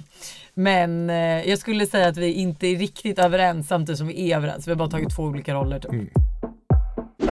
[0.54, 4.38] Men eh, jag skulle säga att vi inte är riktigt överens samtidigt som vi är
[4.38, 4.68] överens.
[4.68, 6.12] Vi har bara tagit två olika roller typ.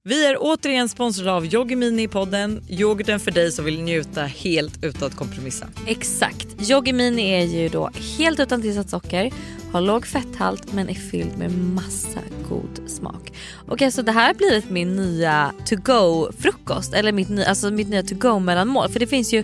[0.04, 2.62] Vi är återigen sponsrade av Yoggi Mini i podden.
[2.70, 5.68] Yoghurten för dig som vill njuta helt utan att kompromissa.
[5.88, 6.70] Exakt.
[6.70, 9.32] Yoggi Mini är ju då helt utan tillsatt socker,
[9.78, 12.20] har låg fetthalt men är fylld med massa
[12.50, 13.34] god smak.
[13.62, 17.72] Okej okay, så det här har blivit min nya to go frukost eller mitt, alltså
[17.72, 19.44] mitt nya to go mellanmål för det finns ju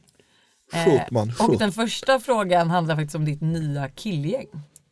[0.71, 1.59] Shoot man, och shoot.
[1.59, 4.47] den första frågan handlar faktiskt om ditt nya killgäng.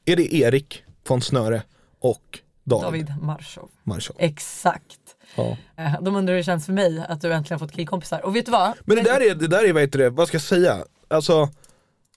[0.06, 1.62] Är det Erik von Snöre
[2.00, 3.70] och David, David Marshow.
[3.84, 4.16] Marshow?
[4.20, 5.00] Exakt.
[5.36, 5.58] Ja.
[5.78, 8.26] Eh, De undrar hur det känns för mig att du äntligen fått killkompisar.
[8.26, 8.74] Och vet du vad?
[8.86, 10.78] Men det där är, det där är vad heter det, vad ska jag säga?
[11.08, 11.50] Alltså,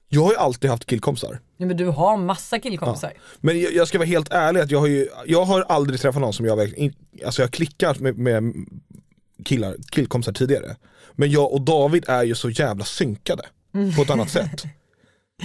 [0.08, 1.40] jag har ju alltid haft killkompisar.
[1.56, 3.12] Ja, men du har massa killkompisar.
[3.40, 6.20] Men jag, jag ska vara helt ärlig att jag har ju, jag har aldrig träffat
[6.20, 6.94] någon som jag verkligen,
[7.26, 8.54] alltså jag har klickat med, med
[9.44, 10.76] killar, killkompisar tidigare.
[11.14, 13.42] Men jag och David är ju så jävla synkade
[13.96, 14.62] på ett annat sätt.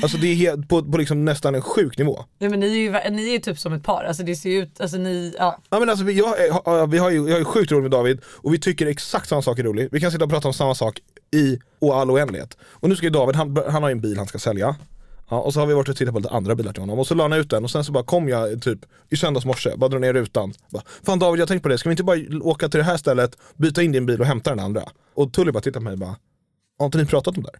[0.01, 2.25] Alltså det är helt, på, på liksom nästan en sjuk nivå.
[2.39, 4.03] Ja, men ni är ju ni är ju typ som ett par.
[4.03, 5.59] Alltså det ser ju ut, alltså ni, ja.
[5.69, 7.91] Ja men alltså vi, jag, ja, vi har ju, jag har ju sjukt roligt med
[7.91, 9.89] David och vi tycker exakt samma sak är roligt.
[9.91, 10.99] Vi kan sitta och prata om samma sak
[11.31, 12.57] i och all oändlighet.
[12.61, 14.75] Och nu ska ju David, han, han har ju en bil han ska sälja.
[15.29, 17.07] Ja, och så har vi varit och tittat på lite andra bilar till honom och
[17.07, 19.75] så la han ut den och sen så bara kom jag typ i söndags morse,
[19.77, 20.53] bara drog ner rutan.
[20.69, 22.97] Bara, Fan David jag tänkte på det, ska vi inte bara åka till det här
[22.97, 24.83] stället, byta in din bil och hämta den andra?
[25.13, 26.15] Och Tully bara tittar på mig och bara,
[26.79, 27.59] har inte ni pratat om det här?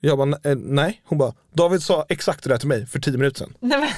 [0.00, 1.02] Jag bara, "Eh, nej.
[1.06, 3.54] Hon bara, David sa exakt det där till mig för 10 minuter sedan.
[3.60, 3.88] Nej, men,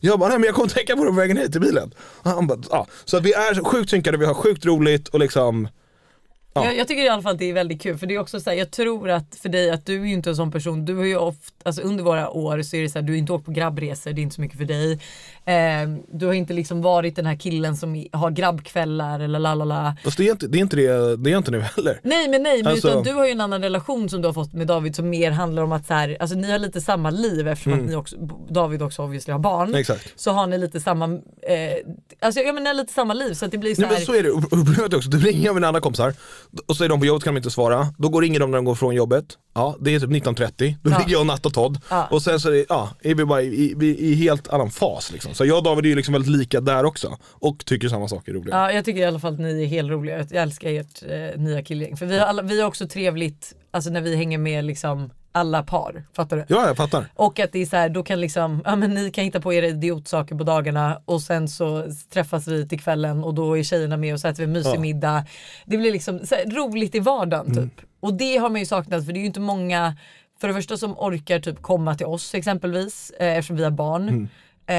[0.00, 1.94] Jag bara, nej men jag kommer tänka på det på vägen hit till bilen.
[1.98, 2.86] Och Han bara, ja.
[3.04, 5.68] Så att vi är sjukt synkade, vi har sjukt roligt och liksom
[6.54, 6.64] Ja.
[6.64, 8.40] jag, jag tycker i alla fall att det är väldigt kul för det är också
[8.40, 10.84] så här, jag tror att för dig att du är ju inte en sån person,
[10.84, 13.18] du har ju ofta, alltså under våra år så är det så här, du har
[13.18, 15.00] inte åkt på grabbresor, det är inte så mycket för dig.
[15.44, 15.54] Eh,
[16.12, 19.96] du har inte liksom varit den här killen som har grabbkvällar eller lalala.
[20.04, 22.00] Fast det är inte det, är inte, det, det är inte nu heller.
[22.02, 24.32] Nej men nej, men Alltså- utan du har ju en annan relation som du har
[24.32, 27.10] fått med David som mer handlar om att så här, alltså ni har lite samma
[27.10, 28.16] liv eftersom att ni också,
[28.50, 29.68] David också obviously har barn.
[29.68, 29.80] Mm.
[29.80, 30.12] Exakt.
[30.16, 31.12] Så har ni lite samma, eh,
[32.20, 33.96] alltså ja men ni har lite samma liv så att det blir så Nej, här.
[33.96, 36.14] men så är det, och problemet också, du ringer jag mina andra kompisar
[36.66, 38.58] och så är de på jobbet kan de inte svara, då går ringer de när
[38.58, 40.98] de går från jobbet, ja det är typ 19.30, då Ja.
[40.98, 42.06] ligger jag och Natt och Todd Ja.
[42.10, 43.46] och sen så är, det, ja, är vi bara i,
[43.80, 45.34] i, i helt annan fas liksom.
[45.34, 48.28] Så jag och David är ju liksom väldigt lika där också och tycker samma sak
[48.28, 48.56] är roliga.
[48.56, 50.18] Ja, jag tycker i alla fall att ni är helt roliga.
[50.18, 51.96] Jag älskar ert eh, nya killgäng.
[51.96, 55.62] För vi har, alla, vi har också trevligt alltså när vi hänger med liksom alla
[55.62, 56.04] par.
[56.16, 56.44] Fattar du?
[56.48, 57.06] Ja, jag fattar.
[57.14, 59.52] Och att det är så här, då kan liksom, ja men ni kan hitta på
[59.52, 63.96] era idiotsaker på dagarna och sen så träffas vi till kvällen och då är tjejerna
[63.96, 64.80] med och så äter vi en mysig Ja.
[64.80, 65.24] middag.
[65.64, 67.70] Det blir liksom här, roligt i vardagen Mm.
[67.70, 67.80] typ.
[68.00, 69.96] Och det har man ju saknat för det är ju inte många,
[70.40, 74.28] för det första som orkar typ komma till oss exempelvis eh, eftersom vi har barn.
[74.66, 74.74] Eh,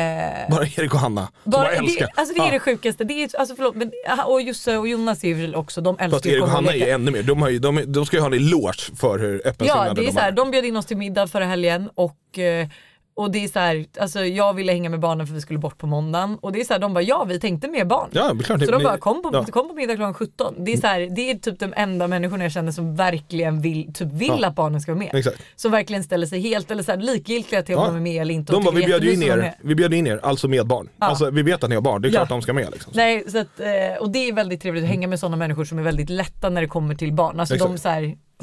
[0.50, 2.06] Bara Erik och Hanna, som bara, jag älskar.
[2.06, 2.52] det, alltså det är Ja.
[2.52, 3.04] det sjukaste.
[3.04, 3.92] Det är, alltså förlåt, men,
[4.26, 6.90] och Josse och Jonas är ju också, de älskar Fast Erik och Hanna är ju
[6.90, 9.48] ännu mer, de, har ju, de, är- de ska ju ha en eloge för hur
[9.48, 11.90] öppensinnade Ja, det är de så här, de bjöd in oss till middag förra helgen
[11.96, 12.68] och eh,
[13.16, 15.78] och det är så här, alltså jag ville hänga med barnen för vi skulle bort
[15.78, 18.10] på måndagen och det är så här, de bara ja vi tänkte med barn.
[18.12, 18.66] Ja, klart.
[18.66, 19.46] Så de bara kom på, ja.
[19.46, 20.56] kom på middag klockan 17.
[20.66, 23.94] Det är, så här, det är typ de enda människorna jag känner som verkligen vill,
[23.94, 24.48] typ vill Ja.
[24.48, 25.16] att barnen ska vara med.
[25.16, 25.42] Exakt.
[25.56, 27.88] Som verkligen ställer sig helt eller så här, likgiltiga till om Ja.
[27.88, 28.52] de är med eller inte.
[28.54, 30.90] De bara, vi bjöd in er, vi bjöd in er, alltså med barn.
[31.00, 31.06] Ja.
[31.06, 32.94] Alltså vi vet att ni har barn, det är klart de ska med liksom.
[32.96, 35.80] Nej, så att, eh, och det är väldigt trevligt att hänga med sådana människor som
[35.80, 37.40] är väldigt lätta när det kommer till barn.
[37.40, 37.90] Alltså de så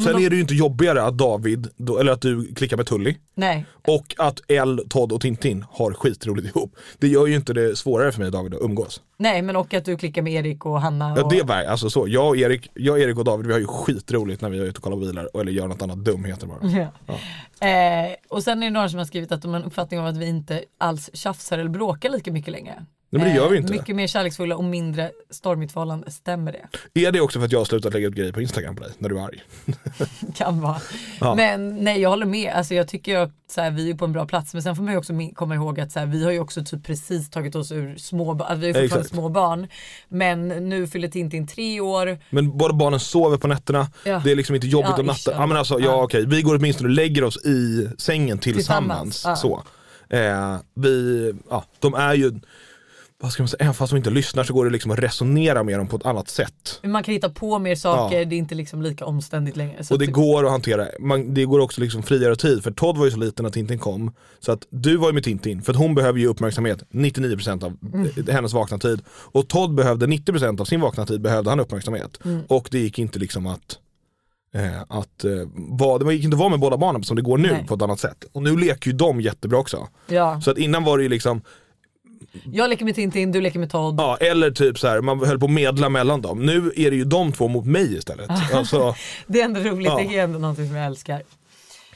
[0.04, 1.68] Sen är det ju inte jobbigare att David,
[2.00, 6.48] eller att du klickar med Tully Nej, och att Elle, Todd och Tintin har skitroligt
[6.48, 6.76] ihop.
[6.98, 9.00] Det gör ju inte det svårare för mig David att umgås.
[9.16, 11.14] nej, men och att du klickar med Erik och Hanna.
[11.16, 13.60] Ja Och, det var alltså så, jag och, Erik, jag, Erik och David vi har
[13.60, 16.58] ju skitroligt när vi är ute och kollar bilar eller gör något annat dumheter bara.
[17.06, 17.14] Ja.
[17.66, 20.06] Eh, och sen är det några som har skrivit att de har en uppfattning om
[20.06, 22.86] att vi inte alls tjafsar eller bråkar lika mycket längre.
[23.12, 23.72] Eh, Nej, men det gör vi inte.
[23.72, 26.52] Mycket mer kärleksfulla och mindre stormigt förhållande, stämmer
[26.92, 27.06] det?
[27.06, 28.92] Är det också för att jag har slutat lägga ut grejer på Instagram på dig
[28.98, 29.42] när du är arg?
[30.34, 30.76] kan vara.
[31.20, 31.34] Ja.
[31.34, 34.12] Men nej jag håller med, alltså, jag tycker att så här, vi är på en
[34.12, 36.30] bra plats men sen får man ju också komma ihåg att så här, vi har
[36.32, 39.08] ju också typ precis tagit oss ur små alltså, vi är fortfarande Exakt.
[39.14, 39.66] små barn.
[40.08, 42.18] Men nu fyller Tintin tre år.
[42.30, 44.20] Men båda barnen sover på nätterna, Ja.
[44.24, 45.34] det är liksom inte jobbigt Ja, om natten.
[45.36, 46.02] Ja men alltså, ja, ja.
[46.02, 49.14] okej, vi går åtminstone och lägger oss i sängen tillsammans.
[49.14, 49.62] Tillsammans, Så.
[50.16, 52.40] Eh, vi, ja, de är ju,
[53.22, 55.62] vad ska man säga, även fast de inte lyssnar så går det liksom att resonera
[55.62, 56.80] med dem på ett annat sätt.
[56.85, 58.24] Man kan hitta på mer saker, Ja.
[58.24, 59.83] det är inte liksom lika omständigt längre.
[59.90, 62.96] Och det att- går att hantera, man, det går också liksom frigöra tid för Todd
[62.98, 65.72] var ju så liten när Tintin kom Så att du var ju med Tintin för
[65.72, 67.76] att hon behöver ju uppmärksamhet 99% av
[68.28, 72.18] eh, hennes vakna tid Och Todd behövde 90% av sin vakna tid behövde han uppmärksamhet
[72.46, 73.78] Och det gick inte liksom att
[74.54, 77.38] eh, att eh, vara, det gick inte att vara med båda barnen som det går
[77.38, 77.66] nu Nej.
[77.68, 80.40] på ett annat sätt Och nu leker ju de jättebra också Ja.
[80.40, 81.42] Så att innan var det ju liksom,
[82.52, 83.94] Jag leker med Tintin, du leker med Todd.
[83.98, 86.96] ja eller typ så här, man höll på att medla mellan dem Nu är det
[86.96, 88.94] ju de två mot mig istället alltså,
[89.26, 89.96] Det är ändå roligt, Ja.
[90.09, 91.16] det är ändå någonting som jag älskar.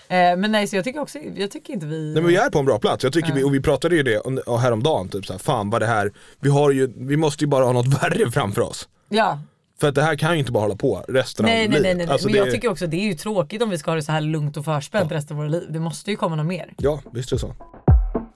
[0.09, 2.05] Eh, men nej så jag tycker också, jag tycker inte vi...
[2.15, 4.03] Nej men vi är på en bra plats, jag tycker vi, och vi pratade ju
[4.03, 7.49] det om- häromdagen, typ såhär, fan vad det här, vi har ju, vi måste ju
[7.49, 8.89] bara ha något värre framför oss.
[9.09, 9.39] Ja,
[9.81, 11.97] För att det här kan ju inte bara hålla på resten nej av nej livet.
[11.97, 12.13] nej, nej.
[12.13, 14.13] Alltså, men jag tycker också det är ju tråkigt om vi ska ha det så
[14.13, 15.67] här lugnt och förspänt resten av våra liv.
[15.71, 16.75] Det måste ju komma något mer.
[16.79, 17.55] Ja, visst är det så.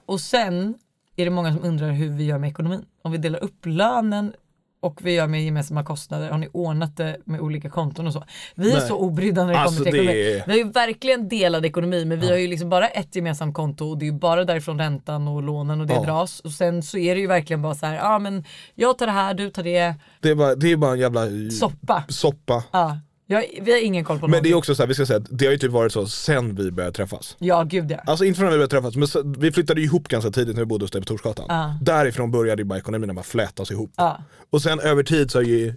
[0.05, 0.75] Och sen
[1.19, 2.85] är det många som undrar hur vi gör med ekonomin.
[3.03, 4.33] Om vi delar upp lönen
[4.81, 6.29] och vi gör med gemensamma kostnader.
[6.29, 8.23] Har ni ordnat det med olika konton och så?
[8.55, 8.87] Vi är Nej.
[8.87, 10.43] så obrydda när det Alltså, kommer till det ekonomi.
[10.47, 13.85] Vi har ju verkligen delad ekonomi men vi har ju liksom bara ett gemensamt konto
[13.89, 16.03] och det är ju bara därifrån räntan och lånen och det Ja.
[16.03, 16.39] dras.
[16.39, 18.43] Och sen så är det ju verkligen bara så här, ja men
[18.75, 21.21] jag tar det här, du tar det, Det är bara, det är bara en jävla
[21.59, 22.03] soppa.
[22.09, 22.63] soppa.
[22.71, 22.97] Ja.
[23.31, 25.17] Jag, vi har ingen koll på Men det är också så här, vi ska säga
[25.17, 27.35] att det har ju typ varit så sen vi började träffas.
[27.39, 27.97] Ja gud ja.
[28.05, 30.61] Alltså inte från när vi började träffas, men vi flyttade ju ihop ganska tidigt när
[30.61, 31.45] vi bodde hos dig på Torsgatan.
[31.49, 31.77] Ja.
[31.81, 33.91] Därifrån började ju bara ekonomin bara flätas ihop.
[33.97, 34.23] Ja.
[34.49, 35.73] Och sen över tid så har ju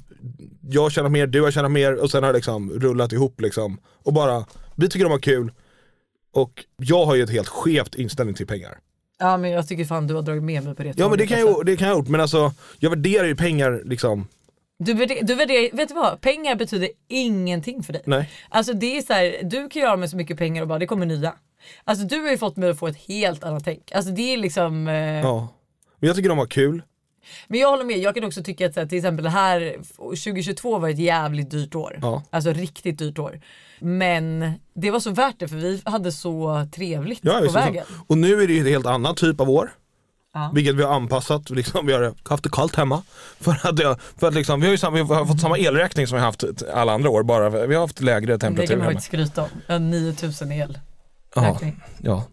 [0.60, 3.78] jag tjänat mer, du har tjänat mer och sen har det liksom rullat ihop liksom.
[4.02, 5.52] Och bara, vi tycker de har kul.
[6.34, 8.78] Och jag har ju ett helt skevt inställning till pengar.
[9.18, 11.26] ja men jag tycker fan du har dragit med mig på det Ja men det
[11.26, 11.52] kan, alltså.
[11.58, 14.26] jag, det kan jag ha gjort, men alltså jag värderar ju pengar liksom,
[14.84, 16.20] Du, värder, du värderar, vet du vad?
[16.20, 18.02] Pengar betyder ingenting för dig.
[18.06, 18.30] nej.
[18.48, 20.86] Alltså det är så här, du kan göra med så mycket pengar och bara det
[20.86, 21.34] kommer nya.
[21.84, 23.92] Alltså du har ju fått mig att få ett helt annat tänk.
[23.92, 25.48] Alltså det är liksom, eh, Ja.
[25.98, 26.82] Men jag tycker de har kul.
[27.48, 27.98] men jag håller med.
[27.98, 31.50] Jag kan också tycka att så här, till exempel det här 2022 var ett jävligt
[31.50, 31.98] dyrt år.
[32.02, 32.22] Ja.
[32.30, 33.40] Alltså riktigt dyrt år.
[33.80, 37.84] Men det var så värt det för vi hade så trevligt Ja, på vägen.
[37.88, 37.92] så.
[38.06, 39.70] Och nu är det ju ett helt annat typ av år.
[40.34, 40.50] Ja.
[40.54, 43.02] Vilket vi har anpassat, liksom, vi har haft det kallt hemma.
[43.40, 46.06] För att, jag, för att liksom, vi, har ju samma, vi har fått samma elräkning
[46.06, 48.76] som vi har haft alla andra år, bara vi har haft lägre Det kan temperatur
[48.76, 48.92] man hemma.
[48.92, 49.48] faktiskt skryta om.
[49.66, 50.78] Jag har 9000 el.
[51.34, 51.58] Ja,
[51.98, 52.24] ja.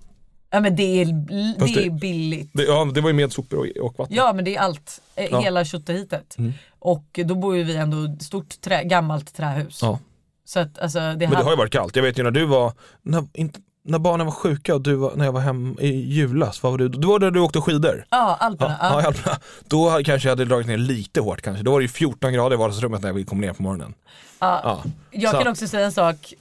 [0.52, 2.50] Ja men det är, det det- är billigt.
[2.54, 4.16] Det, ja, det var ju med sopor och, och vatten.
[4.16, 5.40] Ja men det är allt, eh, Ja.
[5.40, 6.36] hela tjottahitet.
[6.38, 6.54] Mm.
[6.80, 9.80] Och då bor ju vi ändå i ett stort trä, gammalt trähus.
[9.82, 10.00] Ja.
[10.46, 11.96] Så att alltså det Men det har ju varit kallt.
[11.96, 15.16] Jag vet ju när du var, när, inte, när barnen var sjuka och du var,
[15.16, 16.90] när jag var hem i julas, vad var du?
[16.90, 18.06] Du var där du åkte skidor?
[18.10, 18.78] ja Alperna.
[18.82, 19.08] Ja, Ja, ja.
[19.08, 19.38] Alperna.
[19.68, 21.64] Då hade- kanske jag hade dragit ner lite hårt kanske.
[21.64, 23.94] Då var det ju 14 grader i vardagsrummet när vi kom ner på morgonen.
[24.40, 24.62] Ja.
[24.64, 24.84] Ja.
[25.12, 26.34] Jag Så- kan också säga en sak.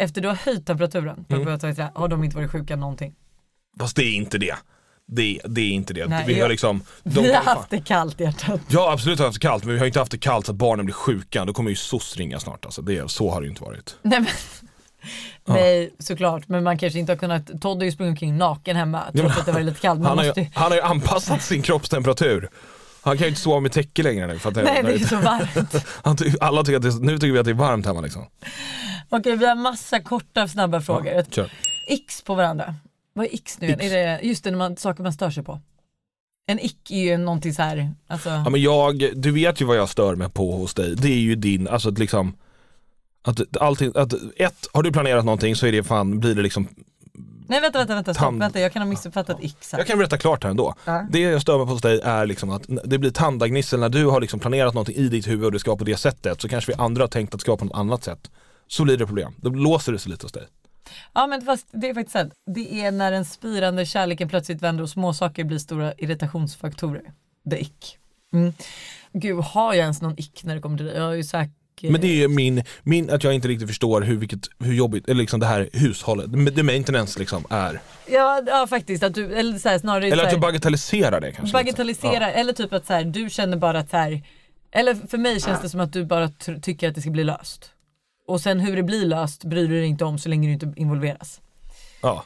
[0.00, 1.46] Efter du har höjt temperaturen på Mm.
[1.94, 3.14] har de inte varit sjuka någonting.
[3.78, 4.54] Fast det är inte det.
[5.08, 6.06] Det, det är inte det.
[6.06, 8.60] Nej, vi har jag- liksom, de vi har haft det kallt hjärtat.
[8.68, 10.52] Ja absolut har vi haft det kallt, men vi har inte haft det kallt så
[10.52, 11.44] att barnen blir sjuka.
[11.44, 12.82] Då kommer ju SOS ringa snart alltså.
[12.82, 13.96] det, Så har det ju inte varit.
[14.02, 14.28] Nej, men,
[15.46, 19.02] nej såklart men man kanske inte har kunnat, Todd har ju sprungit omkring naken hemma
[19.16, 20.00] trots att det var lite kallt.
[20.00, 22.50] Man Han har, måste, ju, han har ju anpassat sin kroppstemperatur.
[23.02, 24.38] Han kan ju inte sova med täcke längre nu.
[24.38, 26.18] För att det, nej det är så varmt.
[26.18, 28.26] ty, alla tycker att det, nu tycker vi att det är varmt hemma liksom.
[29.08, 31.12] Okej vi har massa korta snabba frågor.
[31.12, 31.52] Ett Kör.
[31.86, 32.74] X på varandra.
[33.12, 33.80] Vad är X nu igen?
[33.80, 35.60] Är det just det när man, saker man stör sig på?
[36.46, 39.76] En ick är ju någonting så här, alltså, Ja men jag, du vet ju vad
[39.76, 40.94] jag stör mig på hos dig.
[40.96, 42.36] Det är ju din, alltså liksom
[43.26, 46.68] att allting, att ett, har du planerat någonting så är det fan, blir det liksom
[47.48, 49.78] nej vänta vänta vänta, stopp, vänta jag kan ha missuppfattat här.
[49.78, 50.74] Jag kan berätta klart här ändå.
[50.84, 51.06] Ja.
[51.10, 54.06] Det jag stör mig på hos dig är liksom att det blir tandagnissel när du
[54.06, 56.48] har liksom planerat någonting i ditt huvud och det ska vara på det sättet så
[56.48, 58.30] kanske vi andra har tänkt att det ska vara på något annat sätt.
[58.68, 59.34] Så blir det problem.
[59.36, 60.46] Då låser det sig lite hos dig.
[61.12, 62.32] Ja men fast det är faktiskt sant.
[62.46, 67.02] Det är när den spirande kärleken plötsligt vänder och småsaker blir stora irritationsfaktorer.
[67.50, 67.98] The ick.
[68.32, 68.52] Mm.
[69.12, 70.96] Gud, har jag ens någon ick när det kommer till det?
[70.96, 71.55] Jag har ju säkert...
[71.82, 75.08] Men det är ju min, min att jag inte riktigt förstår hur, vilket, hur jobbigt,
[75.08, 77.80] eller liksom det här hushållet, the maintenance liksom är.
[78.06, 81.52] Ja, ja faktiskt, att du, eller så här, snarare Eller att du bagatelliserar det kanske.
[81.52, 84.22] bagatelliserar, eller typ att så här, du känner bara att så här,
[84.72, 86.28] eller för mig känns det som att du bara
[86.62, 87.70] tycker att det ska bli löst.
[88.26, 90.72] Och sen hur det blir löst bryr du dig inte om så länge du inte
[90.76, 91.40] involveras.
[92.02, 92.24] Ja.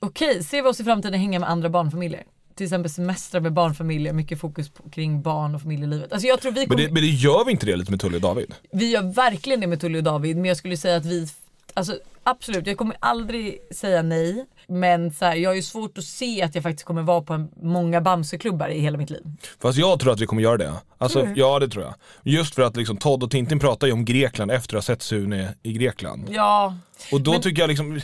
[0.00, 2.22] Okej, ser vi oss i framtiden hänga med andra barnfamiljer?
[2.60, 6.12] Till exempel semestrar med barnfamiljer, mycket fokus på, kring barn och familjelivet.
[6.12, 8.00] Alltså jag tror vi Men kommer, det, men det gör vi inte det lite med
[8.00, 8.54] Tully och David?
[8.72, 11.28] vi gör verkligen det med Tully och David men jag skulle säga att vi,
[11.74, 14.46] alltså absolut jag kommer aldrig säga nej.
[14.66, 17.32] Men så här, jag har ju svårt att se att jag faktiskt kommer vara på
[17.32, 19.22] en, många Bamseklubbar i hela mitt liv.
[19.62, 20.72] Fast jag tror att vi kommer göra det.
[20.98, 21.32] Alltså, du?
[21.36, 21.94] ja det tror jag.
[22.22, 25.02] Just för att liksom Todd och Tintin pratar ju om Grekland efter att ha sett
[25.02, 26.28] Sune i Grekland.
[26.30, 26.76] Ja,
[27.12, 28.00] Och då Men- tycker jag liksom,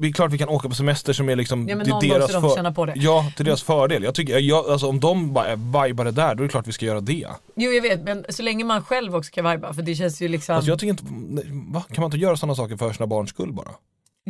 [0.00, 2.32] det är klart vi kan åka på semester som är liksom Ja, men till deras
[2.56, 2.92] de på det.
[2.96, 4.02] Ja, till deras fördel.
[4.02, 6.72] Jag tycker, jag, alltså om de bara är vibade där, då är det klart vi
[6.72, 7.26] ska göra det.
[7.54, 10.28] jo jag vet men så länge man själv också kan vibea för det känns ju
[10.28, 11.04] liksom Alltså jag tycker inte,
[11.72, 11.84] va?
[11.92, 13.70] Kan man inte göra sådana saker för sina barns skull bara?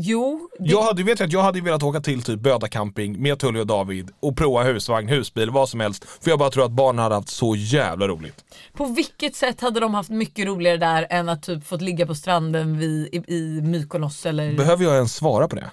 [0.02, 3.38] Jo, det, Jag hade, vet att jag hade velat åka till typ Böda camping med
[3.38, 6.04] Tully och David och prova husvagn, husbil, vad som helst.
[6.20, 8.44] För jag bara tror att barnen hade haft så jävla roligt.
[8.72, 12.14] på vilket sätt hade de haft mycket roligare där än att typ fått ligga på
[12.14, 15.70] stranden vid, i, i Mykonos eller Behöver jag ens svara på det?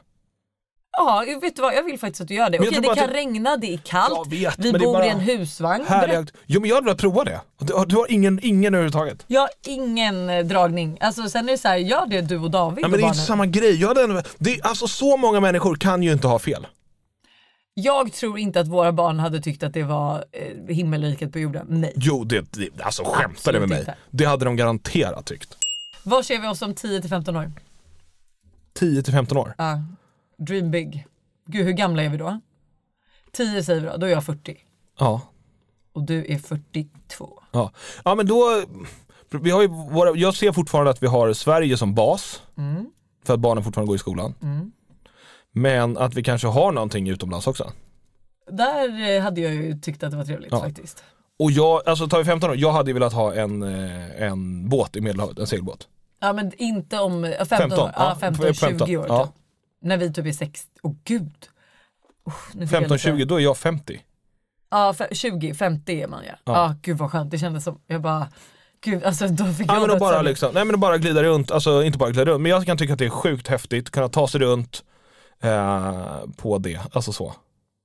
[0.99, 1.73] Ja, vet du vad?
[1.75, 2.59] Jag vill faktiskt att du gör det.
[2.59, 5.85] Okej, det kan att regna, det är kallt, vet, vi bor bara i en husvagn.
[5.87, 6.33] Härligt.
[6.45, 7.41] Jo men jag hade velat prova det.
[7.59, 9.23] Du, har- du har ingen, ingen överhuvudtaget.
[9.27, 10.97] Jag har ingen eh, dragning.
[11.01, 13.07] Alltså sen är det så här, gör det du och David och men det är
[13.07, 13.81] inte samma grej.
[13.81, 16.67] Jag hade, ändå- det, alltså så många människor kan ju inte ha fel.
[17.73, 21.65] Jag tror inte att våra barn hade tyckt att det var eh, himmelriket på jorden.
[21.69, 21.93] Nej.
[21.95, 23.79] Jo, det, det, alltså skämtar du med mig?
[23.79, 23.95] inte.
[24.09, 25.57] Det hade de garanterat tyckt.
[26.03, 27.51] Var ser vi oss om 10 till 15 år?
[28.79, 29.53] 10 till 15 år.
[29.57, 29.81] Ja.
[30.37, 31.07] Dream big.
[31.47, 32.39] Gud, hur gamla är vi då?
[33.31, 34.57] 10 säger vi då, då är jag 40.
[34.99, 35.21] Ja.
[35.93, 37.43] Och du är 42.
[37.51, 37.71] Ja,
[38.05, 38.63] ja men då,
[39.29, 42.41] vi har våra, jag ser fortfarande att vi har Sverige som bas.
[42.57, 42.91] Mm.
[43.25, 44.33] För att barnen fortfarande går i skolan.
[44.41, 44.71] Mm.
[45.51, 47.71] Men att vi kanske har någonting utomlands också.
[48.51, 50.59] Där eh, hade jag ju tyckt att det var trevligt Ja.
[50.59, 51.03] faktiskt.
[51.39, 54.69] Och jag, alltså tar vi 15 år, jag hade ju velat ha en, eh, en
[54.69, 55.87] båt i Medelhavet, en segelbåt.
[56.19, 59.29] Ja men inte om ja, 15, 15, år, ja, ja, 15, 15, 20 år ja.
[59.81, 61.33] När vi typ är 60, åh gud.
[62.53, 64.01] Nu fick jag 15-20, lite- då är jag 50.
[64.69, 66.33] Ja fe- 20, 50 är man ja.
[66.43, 66.75] Ja Ja.
[66.81, 68.27] gud vad skönt, det kändes som, jag bara,
[68.83, 71.23] gud alltså då fick Ja jag men då bara liksom, nej men då bara glida
[71.23, 73.89] runt, alltså inte bara glida runt, men jag kan tycka att det är sjukt häftigt,
[73.89, 74.83] kunna ta sig runt
[75.41, 77.33] eh, på det, alltså så.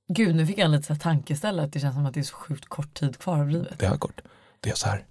[0.07, 2.19] Gud nu fick jag en lite så här tankeställare att det känns som att det
[2.19, 3.79] är så sjukt kort tid kvar av livet.
[3.79, 4.21] Det är kort.
[4.59, 5.05] Det är så här.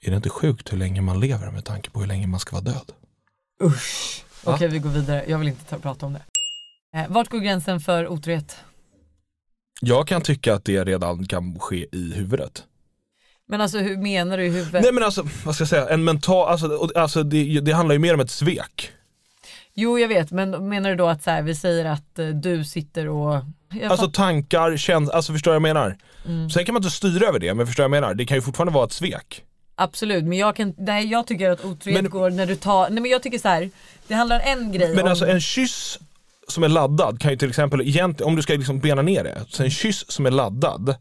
[0.00, 2.56] Är det inte sjukt hur länge man lever med tanke på hur länge man ska
[2.56, 2.92] vara död?
[3.62, 4.24] Usch.
[4.54, 6.22] Okej vi går vidare, jag vill inte ta, prata om det.
[6.98, 8.56] Eh, vart går gränsen för otrohet?
[9.80, 12.64] Jag kan tycka att det redan kan ske i huvudet.
[13.48, 14.82] Men alltså hur menar du i huvudet?
[14.82, 17.98] Nej men alltså, vad ska jag säga, en mental, alltså, alltså det, det handlar ju
[17.98, 18.92] mer om ett svek.
[19.74, 22.64] Jo jag vet men menar du då att så här, vi säger att eh, du
[22.64, 23.44] sitter och...
[23.72, 25.96] Jag Alltså fatt- tankar, känns, alltså förstår du vad jag menar?
[26.26, 26.50] Mm.
[26.50, 28.14] Sen kan man inte styra över det, men förstår du vad jag menar?
[28.14, 29.44] Det kan ju fortfarande vara ett svek.
[29.74, 33.02] Absolut men jag kan, nej jag tycker att otrohet Men- går när du tar, nej
[33.02, 33.70] men jag tycker så här.
[34.08, 35.10] Det handlar en grej Men om...
[35.10, 35.98] alltså en kyss
[36.48, 37.80] som är laddad kan ju till exempel,
[38.22, 40.94] om du ska liksom bena ner det, så en kyss som är laddad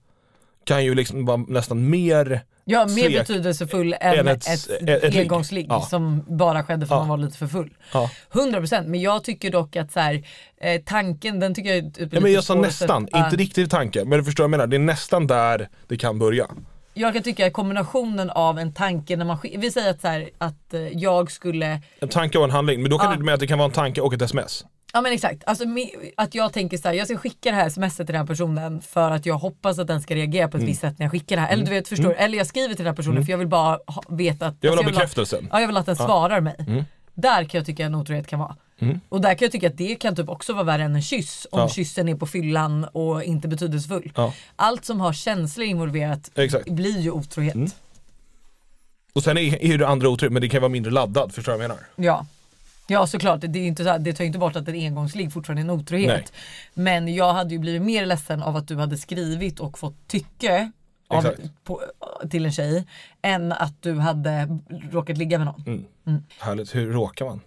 [0.64, 5.14] kan ju liksom vara nästan mer Ja, mer betydelsefull än, än ett, ett- ett- ett
[5.14, 5.22] ligg.
[5.22, 5.82] engångsligg Ja.
[5.82, 7.06] som bara skedde för att Ja.
[7.06, 7.74] man var lite för full.
[7.94, 8.10] Ja.
[8.32, 10.24] 100% men jag tycker dock att så här,
[10.62, 13.38] eh, tanken den tycker jag är typ Ja, men jag sa att nästan, sätta- inte
[13.38, 16.48] riktigt tanke, men du förstår vad jag menar, det är nästan där det kan börja.
[16.98, 20.30] Jag kan tycka att kombinationen av en tanke när man vi säger att, så här,
[20.38, 23.18] att eh, jag skulle En tanke och en handling, men då kan Ja.
[23.18, 24.66] det med att det kan vara en tanke och ett sms.
[24.94, 25.64] Ja men exakt, alltså,
[26.18, 28.82] att jag tänker så här, jag ska skicka det här smset till den här personen
[28.82, 30.68] för att jag hoppas att den ska reagera på ett Mm.
[30.68, 31.48] visst sätt när jag skickar det här.
[31.50, 31.70] Eller Mm.
[31.70, 32.18] du vet, förstår Mm.
[32.24, 33.26] Eller jag skriver till den här personen Mm.
[33.26, 34.56] för jag vill bara ha, veta att...
[34.62, 35.48] Jag vill alltså, ha bekräftelsen.
[35.52, 36.06] Ja jag vill att den Ja.
[36.06, 36.56] svarar mig.
[36.60, 36.84] Mm.
[37.14, 38.56] Där kan jag tycka en otrohet kan vara.
[38.80, 39.00] Mm.
[39.10, 41.48] Och där kan jag tycka att det kan typ också vara värre än en kyss
[41.52, 41.70] om Ja.
[41.70, 44.12] kyssen är på fyllan och inte betydelsefull.
[44.16, 44.34] Ja.
[44.56, 46.70] Allt som har känslor involverat Exakt.
[46.70, 47.56] blir ju otrohet.
[47.56, 47.70] Mm.
[49.14, 51.58] Och sen är, är det andra otroligt, men det kan vara mindre laddad, förstår du
[51.58, 51.86] vad jag menar?
[51.96, 52.26] Ja.
[52.88, 55.34] Ja såklart, det, är inte så här, det tar ju inte bort att en engångsligg
[55.34, 56.08] fortfarande är en otrohet.
[56.08, 56.26] Nej.
[56.74, 60.72] Men jag hade ju blivit mer ledsen av att du hade skrivit och fått tycke
[61.08, 61.28] av,
[61.64, 61.82] på,
[62.30, 62.88] till en tjej
[63.22, 64.60] än att du hade
[64.92, 65.64] råkat ligga med någon.
[65.68, 65.86] Mm.
[66.08, 66.24] Mm.
[66.40, 67.42] Härligt, hur råkar man?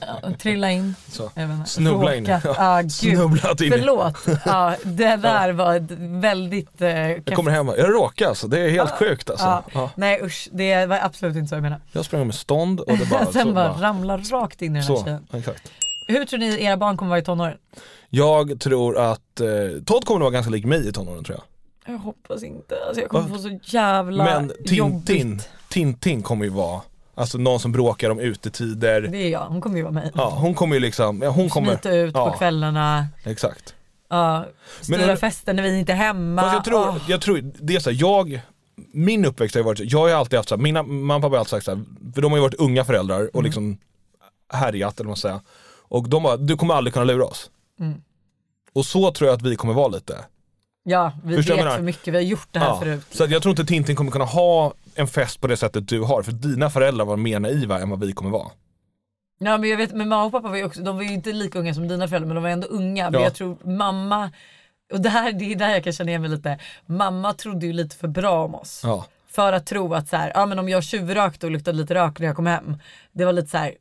[0.00, 0.94] Ja, trilla in.
[1.08, 1.30] Så.
[1.66, 2.26] Snubbla in.
[2.26, 2.58] Råkat.
[2.58, 2.82] Ah.
[2.88, 4.16] Snubblat in Förlåt.
[4.44, 8.60] Ja, det där var ett väldigt eh, Jag kommer hem och jag råkar alltså, det
[8.60, 9.46] är helt sjukt alltså.
[9.46, 9.64] Ja.
[9.72, 9.90] Ja.
[9.96, 11.82] Nej usch, det var absolut inte så jag menade.
[11.92, 14.80] Jag sprang med stånd och det bara, Sen så, bara, bara ramlar rakt in i
[14.80, 15.26] den här tjejen.
[15.32, 15.72] exakt.
[16.08, 17.56] Hur tror ni era barn kommer vara i tonåren?
[18.10, 19.46] Jag tror att eh,
[19.86, 21.44] Todd kommer att vara ganska lik mig i tonåren tror jag.
[21.94, 22.74] Jag hoppas inte.
[22.86, 23.34] Alltså jag kommer Va?
[23.36, 25.48] få så jävla Men Tintin, jobbigt.
[25.68, 26.80] Tintin kommer ju vara,
[27.14, 29.00] alltså någon som bråkar om utetider.
[29.00, 30.10] Det är jag, hon kommer ju vara mig.
[30.14, 31.68] Ja, hon kommer ju liksom, ja, hon kommer.
[31.72, 33.74] Smita ut ja, på kvällarna, Exakt.
[34.10, 34.46] ja,
[34.80, 36.42] styra Men- fester när vi inte är hemma.
[36.42, 36.96] Fast jag tror, Åh.
[37.08, 38.40] jag tror, det är så här, jag,
[38.92, 41.16] min uppväxt har ju varit så, jag har ju alltid haft så här, mina mamma
[41.16, 43.34] och pappa har alltid sagt så här, för de har ju varit unga föräldrar och
[43.34, 43.44] Mm.
[43.44, 43.78] liksom
[44.52, 45.40] härjat eller vad man säger.
[45.88, 47.50] Och de bara, du kommer aldrig kunna lura oss.
[47.80, 48.00] Mm.
[48.72, 50.18] Och så tror jag att vi kommer vara lite.
[50.84, 53.02] Ja, vi Förstår vet för mycket, vi har gjort det här Ja, förut.
[53.10, 56.22] Så jag tror inte Tintin kommer kunna ha en fest på det sättet du har,
[56.22, 58.48] för dina föräldrar var mer naiva än vad vi kommer vara.
[59.38, 61.32] Ja men jag vet, men mamma och pappa var ju också, de var ju inte
[61.32, 63.10] lika unga som dina föräldrar men de var ändå unga.
[63.10, 63.26] Men Ja.
[63.26, 64.30] jag tror mamma,
[64.92, 67.72] och det, här, det är där jag kan känna igen mig lite, mamma trodde ju
[67.72, 68.80] lite för bra om oss.
[68.84, 69.06] Ja.
[69.30, 72.18] För att tro att så här, ja men om jag tjuvrökte och luktade lite rök
[72.18, 72.76] när jag kom hem.
[73.12, 73.74] Det var lite så här.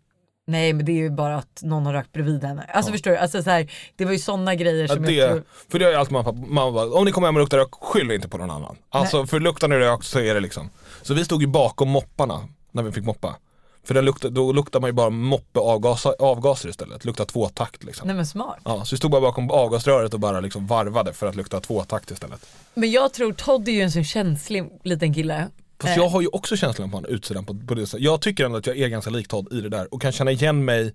[0.47, 2.63] Nej men det är ju bara att någon har rökt bredvid henne.
[2.73, 3.17] Alltså förstår du?
[3.17, 5.39] Alltså, så här, det var ju sådana grejer Ja, som jag tror.
[5.39, 7.57] det, för det har ju alltid mamma, mamma bara, om ni kommer hem och luktar
[7.57, 8.75] rök, skyll inte på någon annan.
[8.89, 10.69] Alltså för luktar ni rök så är det liksom.
[11.01, 13.35] Så vi stod ju bakom mopparna när vi fick moppa.
[13.83, 18.07] För den lukta, då luktar man ju bara moppe avgaser, avgaser istället, luktar tvåtakt liksom.
[18.07, 18.59] Nej men smart.
[18.63, 22.11] Ja, så vi stod bara bakom avgasröret och bara liksom varvade för att lukta tvåtakt
[22.11, 22.45] istället.
[22.73, 25.47] Men jag tror Todd är ju en så känslig liten kille.
[25.79, 28.05] Fast Eh, jag har ju också känslan på honom, utsidan på, på det sättet.
[28.05, 30.31] Jag tycker ändå att jag är ganska lik Todd i det där och kan känna
[30.31, 30.93] igen mig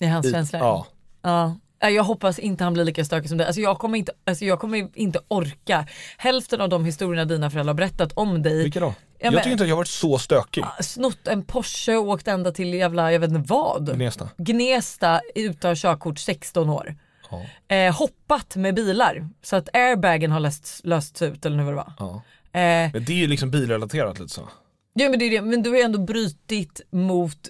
[0.00, 0.62] är hans i, känslor.
[0.62, 0.86] ja.
[1.22, 1.56] Ja.
[1.80, 3.46] Ja, Jag hoppas inte han blir lika stökig som dig.
[3.46, 5.86] Alltså jag, kommer inte, alltså jag kommer inte orka.
[6.16, 8.62] Hälften av de historierna dina föräldrar har berättat om dig.
[8.62, 8.94] Vilka då?
[9.22, 10.64] Ja, jag men- tycker inte att jag har varit så stökig.
[10.80, 13.94] Snott en Porsche och åkt ända till jävla, jag vet inte vad.
[13.96, 14.28] Gnesta.
[14.36, 16.96] Gnesta utan körkort 16 år.
[17.30, 17.76] Ja.
[17.76, 21.76] Eh, hoppat med bilar så att airbagen har lösts, lösts ut eller nu vad det
[21.76, 21.92] var.
[21.98, 22.14] Ja.
[22.60, 24.48] Eh, Men det är ju liksom bilrelaterat lite så.
[24.94, 25.42] ja, men, det är det.
[25.42, 27.48] men du har ju ändå brytit mot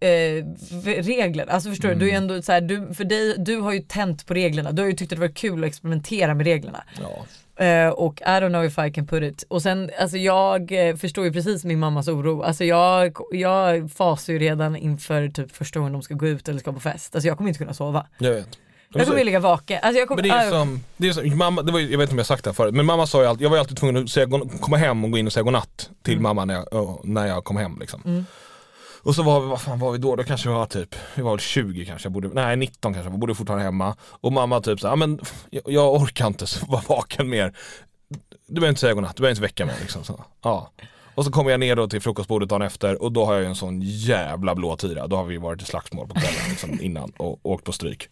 [0.00, 0.44] eh,
[1.02, 1.46] regler.
[1.46, 2.22] Alltså förstår du, du är Mm.
[2.30, 4.72] ändå så här, du, för dig, du har ju tänt på reglerna.
[4.72, 6.84] Du har ju tyckt att det var kul att experimentera med reglerna.
[7.00, 7.24] Ja.
[7.58, 9.44] Eh, och I don't know if I can put it.
[9.48, 12.42] Och sen, alltså jag eh, förstår ju precis min mammas oro.
[12.42, 16.58] Alltså jag, jag fasar ju redan inför typ första gången de ska gå ut eller
[16.58, 17.14] ska på fest.
[17.14, 18.06] Alltså jag kommer inte kunna sova.
[18.18, 18.48] Jag vet.
[18.92, 19.78] Jag kommer ju ligga vaken.
[19.82, 21.88] Alltså jag kommer, Men det är ah, som, det är som mamma, det var, jag
[21.88, 23.50] vet inte om jag har sagt det här förut, men mamma sa ju alltid, jag
[23.50, 24.26] var ju alltid tvungen att säga,
[24.60, 26.22] komma hem och gå in och säga godnatt till Mm.
[26.22, 28.24] mamma när jag, när jag kom hem liksom.
[29.08, 30.16] Och så var vi, vad fan var vi då?
[30.16, 33.10] Då kanske vi var typ, vi var väl 20 kanske, jag borde, nej 19 kanske,
[33.10, 33.96] jag bodde fortfarande hemma.
[34.00, 37.56] Och mamma typ såhär, men jag, jag orkar inte så vara vaken mer.
[38.46, 40.04] Du behöver inte säga godnatt, du behöver inte väcka mig liksom.
[40.04, 40.72] Så, ja.
[41.14, 43.48] Och så kommer jag ner då till frukostbordet dagen efter och då har jag ju
[43.48, 45.06] en sån jävla blå tira.
[45.06, 48.08] Då har vi varit i slagsmål på kvällen liksom, innan och åkt på stryk.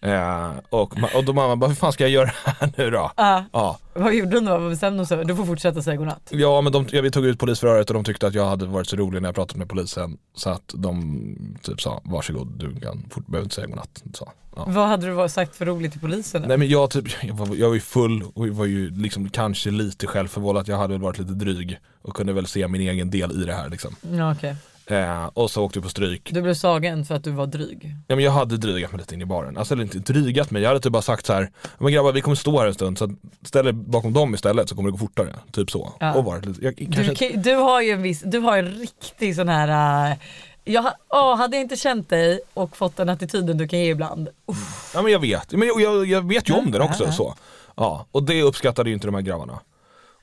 [0.00, 3.10] Eh, och, och då mamma bara, hur fan ska jag göra här nu då?
[3.14, 4.58] ah, Ja, vad gjorde hon då?
[4.58, 5.24] Vad bestämde hon sig?
[5.24, 6.28] Du får fortsätta säga godnatt.
[6.30, 8.88] ja men de, ja, vi tog ut polisförhöret och de tyckte att jag hade varit
[8.88, 11.26] så rolig när jag pratat med polisen så att de
[11.62, 14.02] typ sa varsågod du kan fort, behöver inte säga godnatt.
[14.14, 14.64] Så, ja.
[14.68, 16.42] Vad hade du sagt för roligt till polisen?
[16.42, 16.48] då?
[16.48, 19.70] Nej men jag, typ, jag, var, jag var ju full och var ju liksom kanske
[19.70, 23.42] lite självförvållat, jag hade väl varit lite dryg och kunde väl se min egen del
[23.42, 23.96] i det här liksom.
[24.12, 24.56] Ja, okej.
[24.90, 26.28] Eh, och så åkte vi på stryk.
[26.32, 27.94] Du blev slagen för att du var dryg.
[28.08, 30.62] Ja men jag hade drygat mig lite in i baren, alltså eller inte drygat mig,
[30.62, 32.98] jag hade typ bara sagt så här, men grabbar vi kommer stå här en stund
[32.98, 35.34] så ställ er bakom dem istället så kommer det gå fortare.
[35.52, 35.92] Typ så.
[36.00, 36.14] Ja.
[36.14, 39.36] Och lite, jag, Du, kanske, kan- du har ju en viss, du har en riktig
[39.36, 40.16] sån här äh,
[40.64, 44.28] jag, åh, hade jag inte känt dig och fått den attityden du kan ge ibland.
[44.46, 47.34] Uff, ja men jag vet, men jag, jag, jag vet ju om den också så.
[47.76, 49.58] Ja, och det uppskattade ju inte de här grabbarna.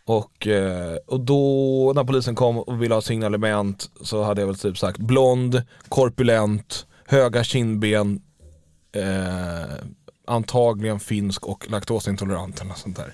[0.06, 4.58] Och, eh, och då när polisen kom och ville ha signalement så hade jag väl
[4.58, 8.22] typ sagt blond, korpulent, höga kindben,
[8.96, 9.74] eh,
[10.28, 13.14] antagligen finsk och laktosintolerant eller något sånt där.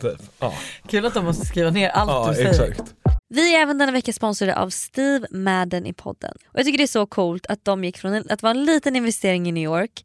[0.00, 0.54] typ, ja,
[0.88, 2.50] kul att de måste skriva ner allt ja du säger.
[2.50, 2.94] exakt.
[3.30, 6.34] Vi är även denna vecka sponsrade av Steve Madden i podden.
[6.46, 8.64] Och Jag tycker det är så coolt att de gick från en- att vara en
[8.64, 10.04] liten investering i New York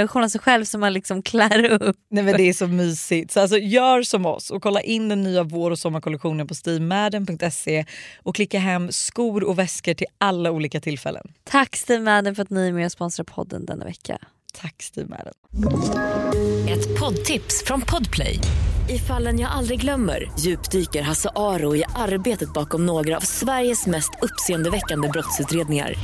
[0.00, 1.96] miniversion av sig själv som man liksom klär upp.
[2.10, 3.32] Nej men det är så mysigt.
[3.32, 7.84] Så alltså, gör som oss och kolla in den nya vår och sommarkollektionen på stevemadden.se
[8.22, 11.32] och klicka hem skor och väskor till alla olika tillfällen.
[11.44, 14.18] Tack Steve Madden för att ni är med och sponsrar podden denna vecka.
[14.52, 15.32] Tack Steve Madden.
[16.68, 18.38] Ett poddtips från Podplay.
[18.88, 24.10] I fallen jag aldrig glömmer djupdyker Hasse Aro i arbetet bakom några av Sveriges mest
[24.22, 25.94] uppseendeväckande brottsutredningar.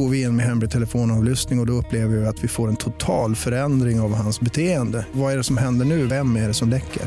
[0.00, 2.76] Går vi in med hemlig telefonavlyssning och, och då upplever vi att vi får en
[2.76, 5.06] total förändring av hans beteende.
[5.12, 6.06] Vad är det som händer nu?
[6.06, 7.02] Vem är det som läcker?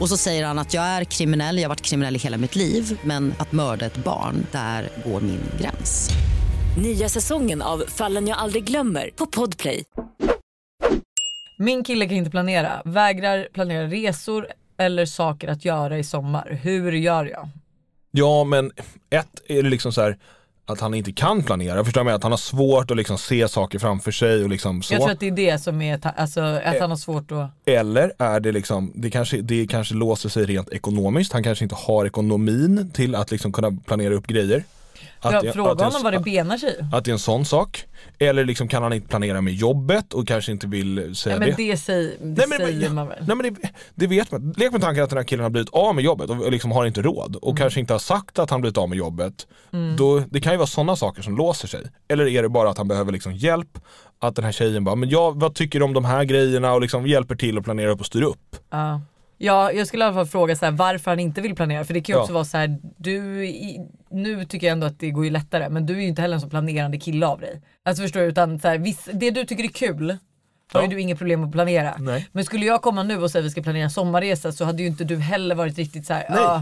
[0.00, 2.56] Och så säger han att jag är kriminell, jag har varit kriminell i hela mitt
[2.56, 6.10] liv men att mörda ett barn, där går min gräns.
[6.82, 9.84] Nya säsongen av Fallen jag aldrig glömmer på Podplay.
[11.58, 14.46] Min kille kan inte planera, vägrar planera resor
[14.78, 16.60] eller saker att göra i sommar.
[16.62, 17.48] Hur gör jag?
[18.10, 18.70] Ja men
[19.10, 20.18] ett är det liksom så här
[20.72, 23.78] att han inte kan planera, förstår med att han har svårt att liksom se saker
[23.78, 24.94] framför sig och liksom så.
[24.94, 27.50] Jag tror att det är det som är, alltså att han har svårt att...
[27.64, 31.74] Eller är det liksom, det kanske, det kanske låser sig rent ekonomiskt, han kanske inte
[31.74, 34.64] har ekonomin till att liksom kunna planera upp grejer.
[35.22, 36.76] Att fråga att honom vad det benar sig.
[36.92, 37.84] Att det är en sån sak.
[38.18, 41.56] Eller liksom kan han inte planera med jobbet och kanske inte vill säga Nej, men
[41.56, 41.70] det.
[41.72, 43.24] det, säger, det Nej, men- säger men- man väl.
[43.26, 44.54] Nej men det, det vet man.
[44.56, 46.86] Lek med tanken att den här killen har blivit av med jobbet och liksom har
[46.86, 49.46] inte råd och kanske inte har sagt att han blivit av med jobbet.
[49.98, 51.80] Då, det kan ju vara sådana saker som låser sig.
[52.08, 53.78] Eller är det bara att han behöver liksom hjälp?
[54.22, 56.80] Att den här tjejen bara, men jag, vad tycker du om de här grejerna och
[56.80, 58.56] liksom hjälper till att planera upp och styra upp.
[58.70, 59.00] Ja.
[59.42, 61.84] Ja, jag skulle i alla fall fråga så här, varför han inte vill planera.
[61.84, 62.22] För det kan ju Ja.
[62.22, 63.78] också vara så här, du, i,
[64.10, 66.34] nu tycker jag ändå att det går ju lättare, men du är ju inte heller
[66.34, 67.62] en så planerande kille av dig.
[67.82, 70.16] Alltså förstår du, utan så här, viss, det du tycker är kul
[70.72, 70.90] har ju Ja.
[70.90, 71.94] du inget problem att planera.
[71.98, 72.28] Nej.
[72.32, 74.88] Men skulle jag komma nu och säga att vi ska planera sommarresa så hade ju
[74.88, 76.60] inte du heller varit riktigt så här, Nej.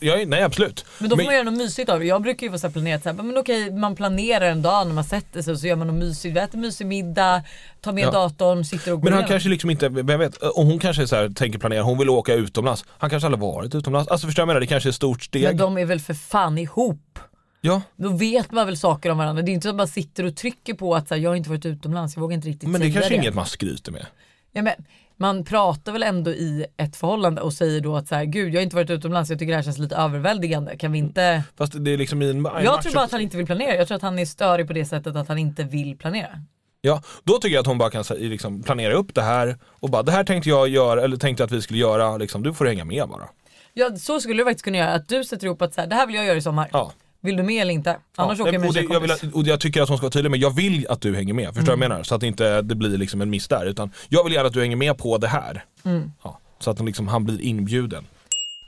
[0.00, 0.84] Ja, är- nej absolut.
[0.98, 2.06] Men då får man göra något mysigt av det.
[2.06, 4.86] Jag brukar ju vara så här planerat så här, men okej man planerar en dag
[4.86, 6.36] när man sätter sig och så gör man något mysigt.
[6.36, 7.42] Vi äter mysig middag,
[7.80, 8.10] tar med Ja.
[8.10, 9.30] datorn, sitter och går Men han igenom.
[9.30, 12.08] kanske liksom inte, vem vet, om hon kanske är så här, tänker planera, hon vill
[12.10, 12.84] åka utomlands.
[12.98, 14.08] Han kanske aldrig varit utomlands.
[14.10, 14.60] Alltså förstår du vad jag menar?
[14.60, 15.42] Det kanske är ett stort steg.
[15.42, 17.18] Men de är väl för fan ihop.
[17.62, 19.42] Ja, Då vet man väl saker om varandra.
[19.42, 21.34] Det är inte så att man sitter och trycker på att så här, jag har
[21.36, 23.16] inte varit utomlands, jag vågar inte riktigt men det är säga kanske det.
[23.22, 24.06] inget man skryter med.
[24.52, 24.72] Ja, men,
[25.20, 28.58] man pratar väl ändå i ett förhållande och säger då att så här, gud jag
[28.58, 30.76] har inte varit utomlands, jag tycker det här känns lite överväldigande.
[30.76, 31.42] Kan vi inte...
[31.58, 33.74] Fast det är liksom i en en Jag tror bara att han inte vill planera.
[33.74, 36.42] Jag tror att han är störig på det sättet att han inte vill planera.
[36.80, 40.02] Ja, då tycker jag att hon bara kan liksom, planera upp det här och bara
[40.02, 42.84] det här tänkte jag göra, eller tänkte att vi skulle göra, liksom, du får hänga
[42.84, 43.28] med bara.
[43.72, 44.92] Ja så skulle du faktiskt kunna göra.
[44.92, 46.68] Att du sätter ihop att så här, det här vill jag göra i sommar.
[46.72, 46.92] Ja.
[47.20, 47.98] Vill du med eller inte?
[48.16, 49.98] Annars ja, åker jag med och, det, jag, vill, att- och jag tycker att hon
[49.98, 52.02] ska vara tydlig med, jag vill att du hänger med, förstår du vad jag menar?
[52.02, 54.60] Så att inte det blir liksom en miss där, utan jag vill gärna att du
[54.60, 55.64] hänger med på det här.
[55.84, 56.12] Mm.
[56.22, 58.06] Ja, så att han, liksom, han blir inbjuden.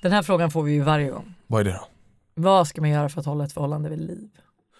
[0.03, 1.35] Den här frågan får vi ju varje gång.
[1.47, 1.87] Vad är det då?
[2.35, 4.29] Vad ska man göra för att hålla ett förhållande vid liv?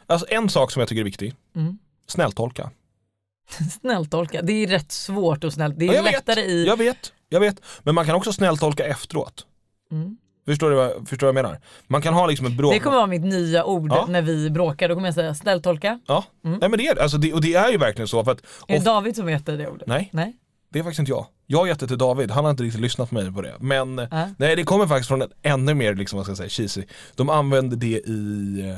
[0.07, 1.79] Alltså en sak som jag tycker är viktig, Mm.
[2.07, 2.71] snälltolka.
[3.81, 5.79] Snälltolka, det är rätt svårt att snällt.
[5.79, 6.67] Det Ja, är jag vet, lättare i...
[6.67, 7.63] Jag vet, jag vet.
[7.83, 9.47] Men man kan också snälltolka efteråt.
[9.91, 10.17] Mm.
[10.47, 11.61] Förstår du vad, förstår du vad jag menar?
[11.87, 12.73] Man kan ha liksom ett bråk.
[12.73, 14.07] Det kommer vara mitt nya ord Ja.
[14.09, 14.89] när vi bråkar.
[14.89, 16.01] Då kommer jag säga snälltolka.
[16.07, 17.03] Ja, nej men det är.
[17.03, 17.33] Alltså det.
[17.33, 18.43] Och det är ju verkligen så för att...
[18.69, 19.89] Är det David som heter det ordet?
[19.89, 20.09] Nej.
[20.13, 20.37] Nej.
[20.73, 21.27] Det är faktiskt inte jag.
[21.47, 23.55] Jag har gett det till David, han har inte riktigt lyssnat på mig på det.
[23.61, 24.09] Men Äh.
[24.39, 26.83] nej det kommer faktiskt från ett ännu mer, liksom, vad ska jag säga, cheesy.
[27.15, 28.77] De använder det i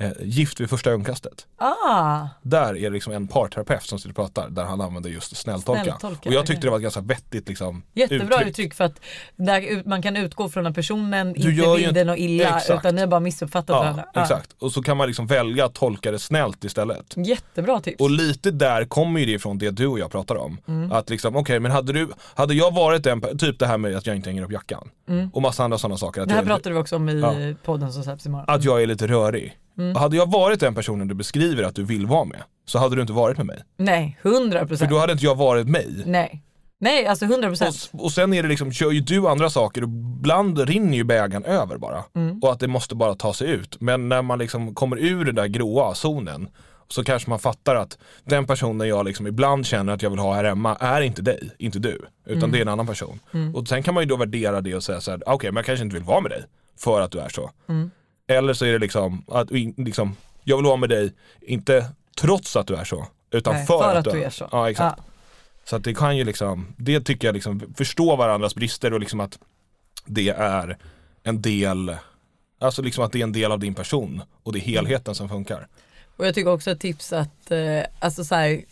[0.00, 1.46] eh, Gift vid första ögonkastet.
[1.58, 5.36] Ah, Där är det liksom en parterapeut som sitter och pratar där han använder just
[5.36, 5.82] snälltolka.
[5.84, 8.48] Snälltolka, och jag tyckte det var ett ganska vettigt liksom, jättebra uttryck.
[8.48, 8.74] uttryck.
[8.74, 9.00] för att
[9.86, 12.80] man kan utgå från att personen Du inte vill det något illa Exakt.
[12.80, 14.04] utan ni har bara missuppfattat Ja, varandra.
[14.14, 14.22] Ah.
[14.22, 14.52] exakt.
[14.58, 17.14] Och så kan man liksom välja att tolka det snällt istället.
[17.16, 18.00] Jättebra tips.
[18.00, 20.58] Och lite där kommer ju det ifrån det du och jag pratar om.
[20.68, 20.92] Mm.
[20.92, 24.06] Att liksom, okej men hade du, hade jag varit en, typ det här med att
[24.06, 24.88] jag inte hänger upp jackan.
[25.08, 25.30] Mm.
[25.32, 26.26] Och massa andra sådana saker.
[26.26, 27.34] Det här pratade vi också om i Ja.
[27.64, 28.44] podden som släpps imorgon.
[28.48, 29.58] att jag är lite rörig.
[29.78, 29.96] Mm.
[29.96, 33.00] Hade jag varit den personen du beskriver att du vill vara med, så hade du
[33.00, 33.58] inte varit med mig.
[33.76, 34.90] Nej, 100% För procent.
[34.90, 36.02] då hade inte jag varit mig.
[36.06, 36.42] Nej.
[36.78, 37.90] Nej, alltså 100 procent.
[37.92, 41.04] Och, och sen är det liksom, kör ju du andra saker och ibland rinner ju
[41.04, 42.04] bägaren över bara.
[42.16, 42.38] Mm.
[42.42, 43.80] Och att det måste bara ta sig ut.
[43.80, 46.48] Men när man liksom kommer ur den där gråa zonen
[46.88, 50.34] så kanske man fattar att den personen jag liksom ibland känner att jag vill ha
[50.34, 52.00] här hemma är inte dig, inte du.
[52.26, 52.52] Utan Mm.
[52.52, 53.20] det är en annan person.
[53.34, 53.54] Mm.
[53.54, 55.66] Och sen kan man ju då värdera det och säga så här: okej men jag
[55.66, 56.44] kanske inte vill vara med dig
[56.78, 57.50] för att du är så.
[57.68, 57.90] Mm.
[58.28, 61.88] Eller så är det liksom, att liksom, jag vill vara med dig, inte
[62.20, 64.48] trots att du är så, utan Nej, för, att, du är så.
[64.52, 64.98] Ja exakt.
[64.98, 65.04] Ja.
[65.64, 69.20] Så att det kan ju liksom, det tycker jag liksom, förstå varandras brister och liksom
[69.20, 69.38] att
[70.06, 70.78] det är
[71.22, 71.96] en del,
[72.60, 75.28] alltså liksom att det är en del av din person och det är helheten som
[75.28, 75.68] funkar.
[76.16, 78.64] Och jag tycker också ett tips att, eh, alltså så här,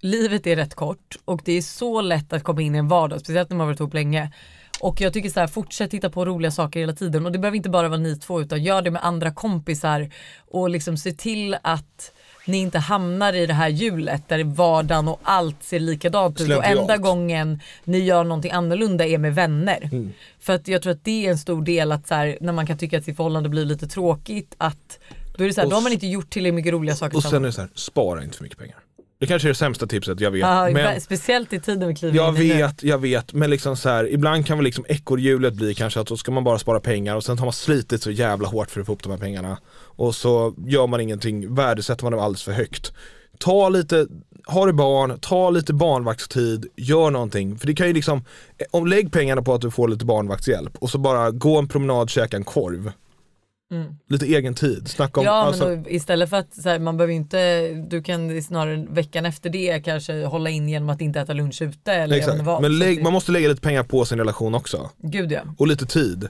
[0.00, 3.20] livet är rätt kort och det är så lätt att komma in i en vardag,
[3.20, 4.32] speciellt när man har varit ihop länge.
[4.80, 7.56] Och jag tycker så här, fortsätt titta på roliga saker hela tiden och det behöver
[7.56, 10.10] inte bara vara ni två utan gör det med andra kompisar
[10.50, 12.12] och liksom se till att
[12.46, 16.64] ni inte hamnar i det här hjulet där vardagen och allt ser likadant ut och
[16.64, 19.88] enda gången ni gör någonting annorlunda är med vänner.
[19.92, 20.12] Mm.
[20.40, 22.66] För att jag tror att det är en stor del att så här, när man
[22.66, 24.98] kan tycka att sitt förhållande blir lite tråkigt att
[25.36, 27.22] då är det så här, då har man inte gjort tillräckligt mycket roliga saker Och
[27.22, 28.76] sen är det så här, spara inte för mycket pengar.
[29.20, 30.40] Det kanske är det sämsta tipset, jag vet.
[30.40, 32.54] Ja, men Speciellt i tiden vi kliver jag in i nu.
[32.54, 36.06] vet, jag vet, men liksom så här, ibland kan väl liksom ekorrhjulet bli kanske att
[36.06, 38.80] då ska man bara spara pengar och sen har man slitit så jävla hårt för
[38.80, 39.58] att få upp de här pengarna.
[39.80, 42.92] Och så gör man ingenting, värdesätter man dem alldeles för högt.
[43.38, 44.06] Ta lite,
[44.46, 47.58] har du barn, ta lite barnvaktstid, gör någonting.
[47.58, 48.24] För det kan ju liksom,
[48.70, 52.10] om lägg pengarna på att du får lite barnvaktshjälp och så bara gå en promenad,
[52.10, 52.92] käka en korv.
[53.70, 53.94] Mm.
[54.08, 56.96] Lite egen tid, snacka om, Ja alltså, men då, istället för att så här, man
[56.96, 61.32] behöver inte, du kan snarare veckan efter det kanske hålla in genom att inte äta
[61.32, 62.42] lunch ute eller exakt.
[62.42, 62.62] vad.
[62.62, 64.90] Men lägg, man måste lägga lite pengar på sin relation också.
[65.02, 65.40] Gud ja.
[65.58, 66.28] Och lite tid.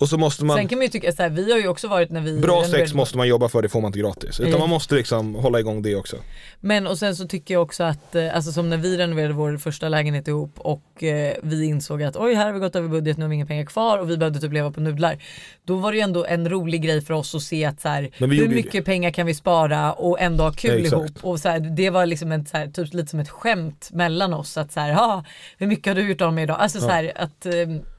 [0.00, 1.88] Och så måste man Sen kan man ju tycka så här, vi har ju också
[1.88, 4.40] varit när vi Bra sex måste man jobba för, det får man inte gratis.
[4.40, 4.60] Utan Mm.
[4.60, 6.16] man måste liksom hålla igång det också.
[6.60, 9.56] Men och sen så tycker jag också att, eh, alltså som när vi renoverade vår
[9.56, 13.16] första lägenhet ihop och eh, vi insåg att oj här har vi gått över budget,
[13.16, 15.18] nu har vi inga pengar kvar och vi behövde typ leva på nudlar.
[15.64, 18.10] Då var det ju ändå en rolig grej för oss att se att så här,
[18.12, 20.92] hur gjorde ju mycket pengar kan vi spara och ändå ha kul Exakt.
[20.92, 21.24] ihop.
[21.24, 24.34] Och så här, det var liksom ett, så här, typ lite som ett skämt mellan
[24.34, 25.24] oss att så här, "Ha,
[25.58, 26.56] hur mycket har du gjort av mig idag?
[26.60, 26.90] Alltså så Ja.
[26.92, 27.52] här, att eh,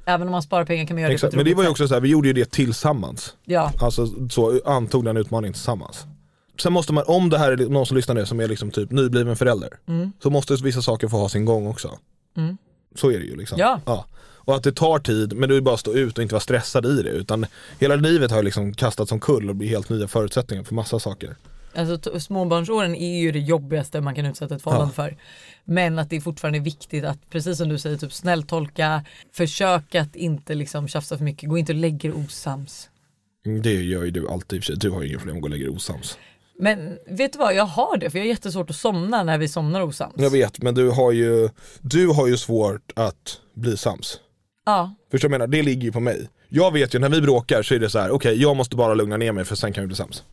[0.06, 1.32] även om man sparar pengar kan man göra Exakt.
[1.32, 3.36] det Men det var ju också så här, vi gjorde ju det tillsammans.
[3.46, 3.72] Ja.
[3.82, 6.06] Alltså så antog den utmaningen tillsammans.
[6.62, 8.92] Sen måste man, om det här är någon som lyssnar nu som är liksom typ
[8.92, 10.12] nybliven förälder, Mm.
[10.24, 11.98] så måste vissa saker få ha sin gång också.
[12.38, 12.58] Mm.
[12.96, 13.58] Så är det ju liksom.
[13.60, 14.06] Ja.
[14.44, 16.42] Och att det tar tid, men du är bara att stå ut och inte vara
[16.42, 17.10] stressad i det.
[17.10, 17.46] Utan
[17.80, 21.36] hela livet har liksom kastats omkull och blir helt nya förutsättningar för massa saker.
[21.76, 25.18] Alltså småbarnsåren är ju det jobbigaste man kan utsätta ett förhållande för.
[25.64, 30.16] Men att det är fortfarande viktigt att, precis som du säger, typ snälltolka, försök att
[30.16, 32.90] inte liksom tjafsa för mycket, gå inte och lägg er osams.
[33.46, 34.76] Mm, Det gör ju du alltid för sig.
[34.78, 36.18] Du har ju inga problem att gå och lägga dig osams.
[36.60, 39.48] Men vet du vad, jag har det för jag har jättesvårt att somna när vi
[39.48, 40.14] somnar osams.
[40.18, 41.50] Jag vet, men du har ju,
[41.82, 44.20] du har ju svårt att bli sams.
[44.66, 45.58] Ja, Förstår du vad jag menar?
[45.58, 46.30] Det ligger ju på mig.
[46.50, 48.94] Jag vet ju när vi bråkar så är det så här: okej jag måste bara
[48.94, 50.24] lugna ner mig för sen kan vi bli sams.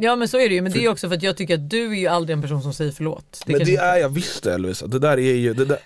[0.00, 1.70] Ja men så är det ju, men det är också för att jag tycker att
[1.70, 3.42] du är ju aldrig en person som säger förlåt.
[3.46, 5.78] men kanske det är jag visst Elvis, det där är ju, det där,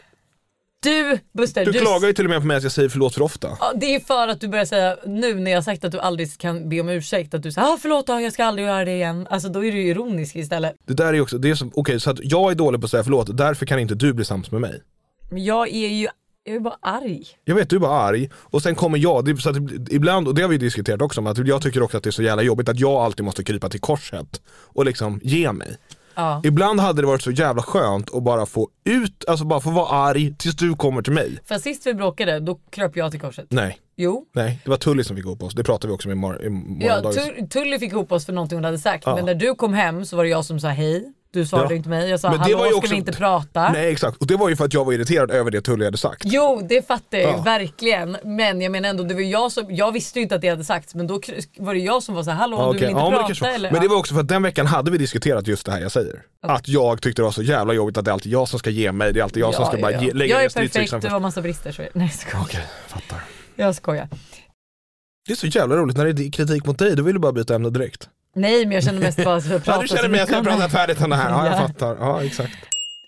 [0.82, 3.14] Du Buster, du du, klagar ju till och med på mig att jag säger förlåt
[3.14, 3.56] för ofta.
[3.60, 6.38] Ja, det är för att du börjar säga nu när jag sagt att du aldrig
[6.38, 8.92] kan be om ursäkt att du säger ah, förlåt då, jag ska aldrig göra det
[8.92, 9.26] igen.
[9.30, 10.74] Alltså då är du ironisk istället.
[10.86, 12.84] Det där är ju också, det är som, okej så att jag är dålig på
[12.84, 14.82] att säga förlåt, därför kan inte du bli sams med mig.
[15.30, 16.08] Men jag är ju
[16.44, 17.26] jag är bara arg.
[17.44, 19.56] Jag vet, du är bara arg och sen kommer jag, det, så att
[19.90, 22.12] ibland, och det har vi diskuterat också om, att jag tycker också att det är
[22.12, 25.76] så jävla jobbigt att jag alltid måste krypa till korset och liksom ge mig.
[26.14, 26.40] Ja.
[26.44, 29.88] Ibland hade det varit så jävla skönt att bara få ut, alltså bara få vara
[29.88, 31.38] arg tills du kommer till mig.
[31.44, 33.46] För sist vi bråkade då kröp jag till korset.
[33.48, 34.26] Nej, Jo.
[34.34, 36.42] nej, det var Tully som fick ihop oss, det pratade vi också med i, mor-
[36.42, 37.12] i Ja,
[37.50, 39.02] Tully fick ihop oss för någonting hon hade sagt.
[39.06, 39.14] Ja.
[39.14, 41.12] Men när du kom hem så var det jag som sa hej.
[41.34, 41.76] Du svarade Ja.
[41.76, 42.10] inte mig.
[42.10, 43.68] Jag sa Men det hallå ju ska också- vi inte prata?
[43.72, 45.96] Nej exakt, och det var ju för att jag var irriterad över det Tully hade
[45.98, 46.22] sagt.
[46.24, 47.42] Jo det fattar jag ju Ja.
[47.42, 48.16] verkligen.
[48.24, 50.64] Men jag menar ändå det var jag som, jag visste ju inte att det hade
[50.64, 51.20] sagts men då
[51.58, 53.16] var det jag som var så här, hallå Ja, du vill inte Ja, men, det
[53.16, 53.52] prata kanske var.
[53.52, 53.70] eller?
[53.72, 55.92] men det var också för att den veckan hade vi diskuterat just det här jag
[55.92, 56.22] säger.
[56.42, 58.70] Att jag tyckte det var så jävla jobbigt att det är alltid jag som ska
[58.70, 60.80] ge mig, det är alltid jag som ska bara ge, lägga Jag ner är stridsyxan
[60.82, 61.12] perfekt, du först.
[61.12, 61.72] har massa brister.
[61.72, 61.82] Så...
[61.82, 62.42] Nej jag skojar.
[62.44, 63.24] Okej, fattar.
[63.56, 64.08] Jag skojar.
[65.26, 67.32] Det är så jävla roligt när det är kritik mot dig, då vill du bara
[67.32, 68.08] byta ämne direkt.
[68.34, 70.44] Nej men jag känner mest bara att vi har Ja, du känner mig att jag
[70.44, 70.68] pratat här.
[70.68, 71.66] färdigt om det här, ja jag Ja.
[71.68, 71.96] fattar.
[72.00, 72.52] Ja exakt.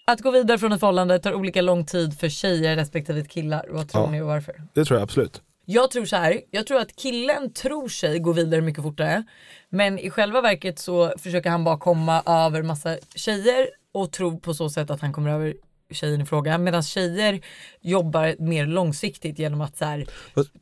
[0.04, 3.66] Att gå vidare från ett förhållande tar olika lång tid för tjejer respektive killar.
[3.70, 4.10] Vad tror Ja.
[4.10, 4.54] ni och varför?
[4.74, 5.42] Det tror jag absolut.
[5.64, 6.40] Jag tror så här.
[6.50, 9.24] jag tror att killen tror sig gå vidare mycket fortare.
[9.68, 14.54] Men i själva verket så försöker han bara komma över massa tjejer och tror på
[14.54, 15.54] så sätt att han kommer över
[15.90, 16.58] tjejen i fråga.
[16.58, 17.40] Medan tjejer
[17.80, 20.06] jobbar mer långsiktigt genom att så här,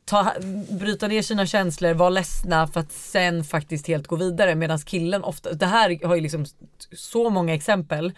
[0.05, 0.33] ta,
[0.69, 4.55] bryta ner sina känslor, vara ledsna för att sen faktiskt helt gå vidare.
[4.55, 6.45] Medan killen ofta, det här har ju liksom
[6.91, 8.11] så många exempel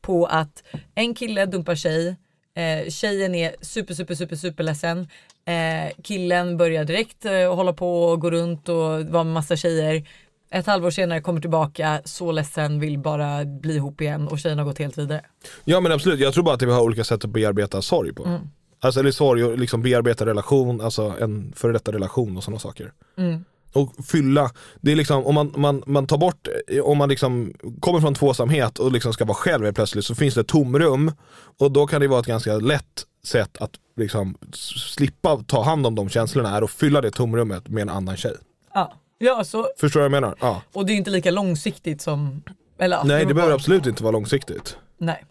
[0.00, 0.62] på att
[0.94, 2.16] en kille dumpar tjej,
[2.56, 5.08] eh, tjejen är super super super super ledsen.
[5.46, 10.04] Eh, killen börjar direkt eh, hålla på och gå runt och vara med massa tjejer.
[10.50, 14.64] Ett halvår senare kommer tillbaka, så ledsen, vill bara bli ihop igen och tjejen har
[14.64, 15.24] gått helt vidare.
[15.64, 18.24] Ja men absolut, jag tror bara att vi har olika sätt att bearbeta sorg på.
[18.24, 18.40] Mm.
[18.80, 22.92] Alltså eller sorg och liksom bearbeta relation, alltså en före detta relation och sådana saker.
[23.16, 23.44] Mm.
[23.72, 26.48] Och fylla, det är liksom om man, man, man tar bort,
[26.82, 30.34] om man liksom kommer från tvåsamhet och liksom ska vara själv helt plötsligt så finns
[30.34, 31.12] det ett tomrum
[31.58, 35.94] och då kan det vara ett ganska lätt sätt att liksom slippa ta hand om
[35.94, 38.34] de känslorna är att fylla det tomrummet med en annan tjej.
[38.74, 38.92] Ja,
[39.24, 40.36] ja så, Förstår du vad jag menar?
[40.40, 40.62] Ja.
[40.72, 42.42] och det är inte lika långsiktigt som...
[42.78, 44.76] Eller, ja, Nej det behöver absolut inte vara långsiktigt.
[44.98, 45.24] Nej.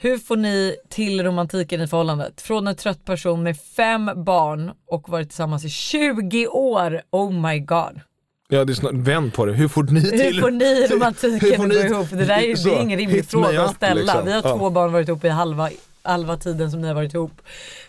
[0.00, 2.40] Hur får ni till romantiken i förhållandet?
[2.40, 7.02] Från en trött person med fem barn och varit tillsammans i 20 år.
[7.10, 8.00] Oh my god.
[8.48, 11.56] Ja det är snart, vänd på det, hur får ni till Hur får ni romantiken
[11.56, 12.10] får att ni- gå ihop?
[12.10, 13.94] Det där är, det så, är ingen rimlig hit me fråga att up, ställa.
[14.00, 14.24] liksom.
[14.24, 14.56] Vi har Ja.
[14.58, 15.70] två barn varit ihop i halva,
[16.02, 17.32] halva tiden som ni har varit ihop.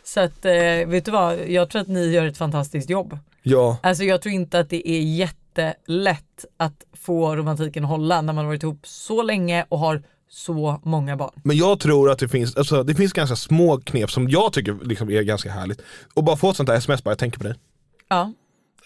[0.03, 0.51] Så att, eh,
[0.87, 1.39] vet du vad?
[1.47, 3.17] Jag tror att ni gör ett fantastiskt jobb.
[3.41, 4.99] Ja, Alltså jag tror inte att det är
[5.57, 10.81] jättelätt att få romantiken att hålla när man varit ihop så länge och har så
[10.83, 11.31] många barn.
[11.43, 14.77] Men jag tror att det finns, alltså, det finns ganska små knep som jag tycker
[14.83, 15.81] liksom är ganska härligt.
[16.13, 17.55] Och bara få ett sånt där sms bara, jag tänker på dig.
[18.09, 18.33] Ja.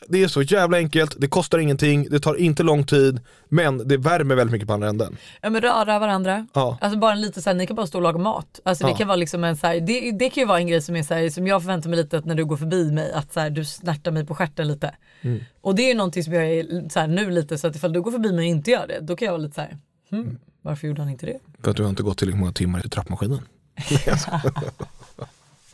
[0.08, 3.20] Det är så jävla enkelt, det kostar ingenting, det tar inte lång tid,
[3.50, 5.18] men det värmer väldigt mycket på andra änden.
[5.42, 6.48] Ja men röra varandra.
[6.54, 6.78] Ja.
[6.82, 8.60] Alltså bara en lite såhär, ni kan bara stå och laga mat.
[8.64, 8.98] Alltså det Ja.
[8.98, 11.30] kan vara liksom en såhär, det, det kan ju vara en grej som är såhär,
[11.30, 14.12] som jag förväntar mig lite att när du går förbi mig, att såhär, du snärtar
[14.12, 14.96] mig på stjärten lite.
[15.22, 15.40] Mm.
[15.62, 18.02] Och det är ju någonting som jag är såhär, nu lite, så att ifall du
[18.02, 19.78] går förbi mig och inte gör det, då kan jag vara lite såhär,
[20.10, 21.40] hmm, varför gjorde han inte det?
[21.64, 23.42] För att du har inte gått tillräckligt många timmar i trappmaskinen.
[23.78, 24.42] skojar.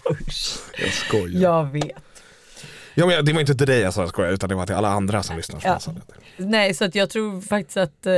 [0.84, 1.42] jag skojar.
[1.42, 2.04] Jag vet.
[2.96, 4.76] Ja, men det var inte till dig jag sa jag skojar, utan det var till
[4.76, 5.60] alla andra som lyssnar.
[5.60, 5.80] som Ja.
[5.80, 6.02] sa det.
[6.46, 8.14] Nej så att jag tror faktiskt att, eh,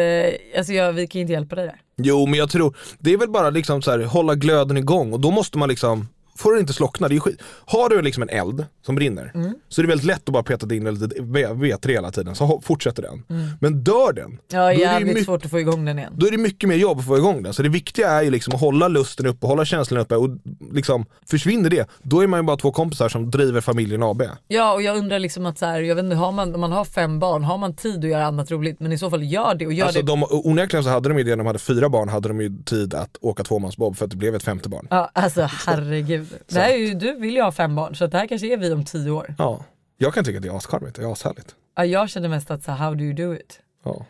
[0.58, 1.76] alltså jag, vi kan inte hjälpa dig där.
[1.98, 5.20] Jo men jag tror, det är väl bara liksom så här, hålla glöden igång och
[5.20, 6.08] då måste man liksom
[6.38, 7.42] Får den inte slockna, det är skit.
[7.66, 9.54] Har du liksom en eld som brinner Mm.
[9.70, 12.62] så är det väldigt lätt att bara peta in lite V- V3 hela tiden, så
[12.64, 13.24] fortsätter den.
[13.30, 13.48] Mm.
[13.62, 16.14] Men dör den, Ja då är, det mycket, svårt att få igång den igen.
[16.18, 17.54] då är det mycket mer jobb att få igång den.
[17.54, 20.30] Så det viktiga är ju liksom att hålla lusten uppe, hålla känslan uppe och
[20.72, 24.22] liksom försvinner det, då är man ju bara två kompisar som driver familjen AB.
[24.48, 26.72] Ja och jag undrar liksom att så här, jag vet inte, har man, om man
[26.72, 28.80] har fem barn, har man tid att göra annat roligt?
[28.80, 30.08] Men i så fall gör det och gör Alltså det.
[30.08, 32.64] de, onekligen så hade de ju det när de hade fyra barn, hade de ju
[32.64, 34.88] tid att åka tvåmansbob för att det blev ett femte barn.
[34.90, 36.25] Ja alltså herregud.
[36.48, 38.58] Det här är ju, du vill ju ha fem barn så det här kanske är
[38.58, 39.36] vi om tio år.
[39.38, 39.66] Ja.
[39.98, 41.56] Jag kan tycka att det är ascharmigt, det är ashärligt.
[41.76, 43.60] Ja, jag känner mest att så här, how do you do it?
[43.84, 44.06] Ja.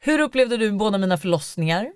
[0.00, 1.86] Hur upplevde du båda mina förlossningar?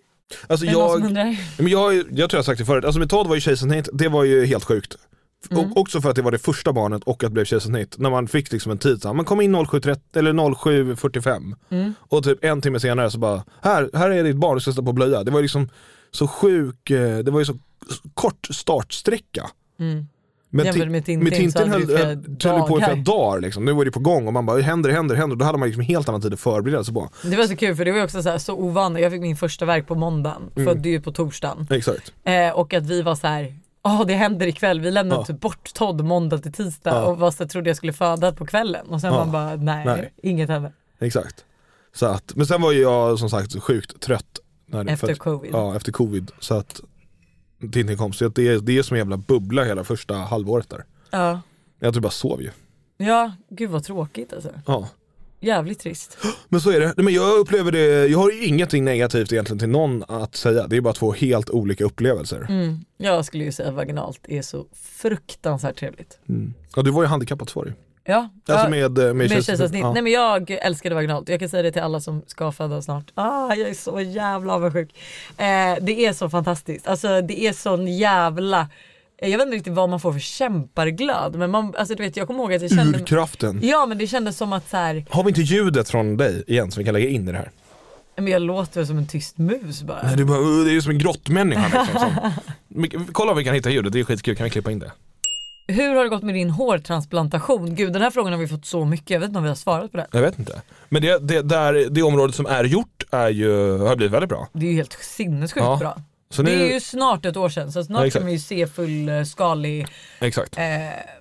[0.46, 1.12] Alltså jag,
[1.58, 4.08] men jag, jag tror jag sagt det förut, alltså med Todd var ju kejsarsnitt, det
[4.08, 4.96] var ju helt sjukt.
[5.50, 5.72] Mm.
[5.76, 7.98] Också för att det var det första barnet och att det blev kejsarsnitt.
[7.98, 11.94] När man fick liksom en tid, så man kom in 07.30 eller 07.45 Mm.
[12.00, 14.82] och typ en timme senare så bara, här, här är ditt barn, du ska sätta
[14.82, 15.24] på blöja.
[15.24, 15.68] Det var liksom
[16.10, 17.54] så sjuk, eh, det var ju så
[18.14, 19.50] kort startsträcka.
[19.80, 20.06] Mm.
[20.52, 22.06] Men Ti- med Tintin med Tintin höll, höll,
[22.44, 23.40] höll på i flera dagar.
[23.40, 23.64] liksom.
[23.64, 25.36] Nu var det på gång och man bara, händer, händer, händer.
[25.36, 27.08] Då hade man liksom helt annan tid att förbereda sig på.
[27.22, 29.02] Det var så kul för det var också så, här, så ovanligt.
[29.02, 30.66] Jag fick min första verk på måndagen, Mm.
[30.74, 31.66] födde ju på torsdagen.
[31.70, 32.12] Exakt.
[32.24, 33.54] Eh, och att vi var så här.
[33.82, 35.24] Ja det händer ikväll, vi lämnade Ja.
[35.24, 37.04] typ bort Todd måndag till tisdag Ja.
[37.04, 39.18] och var så, trodde jag skulle föda på kvällen och sen Ja.
[39.18, 40.12] man bara nej, Nej.
[40.22, 40.72] inget hände.
[41.00, 41.44] Exakt.
[41.94, 44.39] Så att, men sen var ju jag som sagt sjukt trött.
[44.70, 45.50] När det- Efter att- covid.
[45.54, 46.30] Ja, efter covid.
[46.38, 46.80] Så att
[47.60, 48.12] Tintin kom.
[48.12, 50.84] Så att det, är- det är som en jävla bubbla hela första halvåret där.
[51.10, 51.40] Ja.
[51.78, 52.50] Jag tror bara sov ju.
[52.96, 54.50] ja, gud vad tråkigt alltså.
[54.66, 54.88] Ja.
[55.42, 56.18] Jävligt trist.
[56.48, 57.02] Men så är det.
[57.02, 60.66] Men jag upplever det, jag har ingenting negativt egentligen till någon att säga.
[60.66, 62.46] Det är bara två helt olika upplevelser.
[62.48, 62.78] Mm.
[62.96, 66.18] Jag skulle ju säga vaginalt är så fruktansvärt trevligt.
[66.28, 66.54] Mm.
[66.76, 67.74] Ja, du var ju handikappad var det.
[68.04, 69.46] Ja, Alltså ja, med, eh, med, med kejsarsnitt.
[69.46, 69.80] kejsarsnitt.
[69.82, 69.92] Ja.
[69.92, 71.28] Nej men jag älskade vaginalt.
[71.28, 73.04] Jag kan säga det till alla som ska föda snart.
[73.14, 74.90] Ah, jag är så jävla avundsjuk.
[75.28, 76.86] Eh, det är så fantastiskt.
[76.86, 78.68] Alltså det är sån jävla
[79.22, 82.26] jag vet inte riktigt vad man får för kämparglöd men man, alltså du vet jag
[82.26, 83.60] kommer ihåg att jag kände Urkraften.
[83.62, 86.70] Ja men det kändes som att så här, Har vi inte ljudet från dig igen
[86.70, 87.50] som vi kan lägga in i det här?
[88.16, 90.02] men jag låter som en tyst mus bara.
[90.02, 92.10] Nej, det, är bara, det är ju som en grottmänniska liksom.
[92.94, 94.36] Som, kolla om vi kan hitta ljudet, det är skitkul.
[94.36, 94.92] Kan vi klippa in det?
[95.70, 97.74] Hur har det gått med din hårtransplantation?
[97.74, 99.56] Gud den här frågan har vi fått så mycket, jag vet inte om vi har
[99.56, 100.06] svarat på det.
[100.12, 100.62] Jag vet inte.
[100.88, 104.48] Men det, det, där, det området som är gjort är ju, har blivit väldigt bra.
[104.52, 105.76] Det är ju helt sinnessjukt Ja.
[105.80, 106.02] bra.
[106.32, 108.38] Så Det nu, är ju snart ett år sedan så snart Ja, kan vi ju
[108.38, 109.86] se fullskalig
[110.20, 110.58] Exakt.
[110.58, 110.64] eh,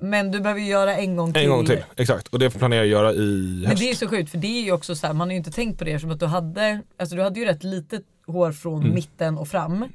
[0.02, 1.44] Men du behöver ju göra en gång till.
[1.44, 2.28] En gång till, exakt.
[2.28, 3.82] Och det planerar jag göra i Men höst.
[3.82, 5.52] det är så sjukt för det är ju också så här, man har ju inte
[5.52, 8.82] tänkt på det som att du hade, alltså du hade ju rätt litet hår från
[8.82, 8.96] Mm.
[8.96, 9.86] mitten och fram.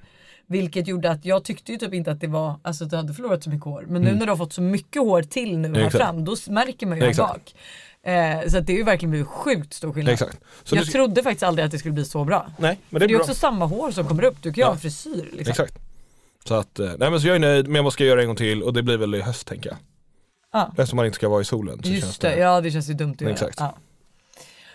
[0.47, 3.15] Vilket gjorde att jag tyckte ju typ inte att det var, alltså att du hade
[3.15, 3.85] förlorat så mycket hår.
[3.89, 4.19] Men nu Mm.
[4.19, 6.05] när du har fått så mycket hår till nu här Exakt.
[6.05, 7.55] fram, då märker man ju här bak.
[8.03, 10.13] Eh, så det är ju verkligen blivit sjukt stor skillnad.
[10.13, 10.39] Exakt.
[10.65, 12.47] Så jag nu- trodde faktiskt aldrig att det skulle bli så bra.
[12.59, 14.55] Nej, men det För är det är också samma hår som kommer upp, du kan
[14.55, 14.67] ju Ja.
[14.67, 15.51] ha en frisyr liksom.
[15.51, 15.75] Exakt.
[16.45, 18.37] Så att, eh, nej men så jag är nöjd, men jag måste göra en gång
[18.37, 19.79] till och det blir väl i höst tänker jag.
[20.53, 20.69] Ja.
[20.79, 22.95] Eftersom man inte ska vara i solen så känns Just det, ja det känns ju
[22.95, 23.33] dumt att göra.
[23.33, 23.57] Exakt.
[23.61, 23.75] Ja.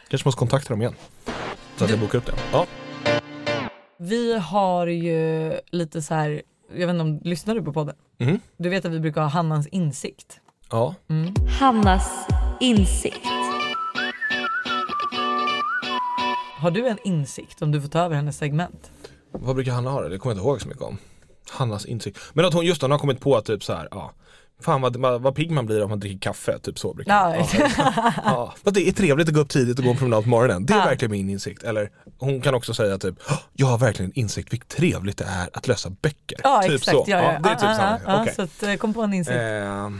[0.09, 0.95] Kanske måste kontakta dem igen.
[1.77, 2.33] Så att jag bokar upp det.
[2.51, 2.65] Ja.
[4.01, 6.41] Vi har ju lite så här,
[6.71, 7.95] jag vet inte om, lyssnar du på podden?
[8.17, 8.39] Mhm.
[8.57, 10.39] Du vet att vi brukar ha Hannans insikt.
[10.71, 10.95] Ja.
[11.09, 11.33] Mm.
[11.59, 12.27] Hannas
[12.59, 13.25] insikt.
[16.59, 18.91] Har du en insikt om du får ta över hennes segment?
[19.31, 20.09] Vad brukar Hanna ha det?
[20.09, 20.97] Det kommer jag inte ihåg så mycket om.
[21.51, 22.19] Hannas insikt.
[22.33, 24.11] Men att hon just hon har kommit på att typ så här, ja.
[24.61, 27.45] Fan vad, vad, vad pigg man blir om man dricker kaffe, typ så brukar Ja,
[27.51, 28.53] ja, ja.
[28.63, 30.65] Fast det är trevligt att gå upp tidigt och gå en promenad på morgonen.
[30.65, 30.85] Det är Ja.
[30.85, 31.63] verkligen min insikt.
[31.63, 35.49] Eller hon kan också säga typ, "Åh, jag har verkligen insikt vilket trevligt det är
[35.53, 36.37] att läsa böcker.
[36.43, 37.03] Ja typ exakt, så.
[37.07, 37.39] ja, ja.
[37.39, 37.99] det är typ samma.
[38.05, 38.33] ja, Okej.
[38.35, 39.35] Så att, eh, kom på en insikt.
[39.37, 39.91] Eh,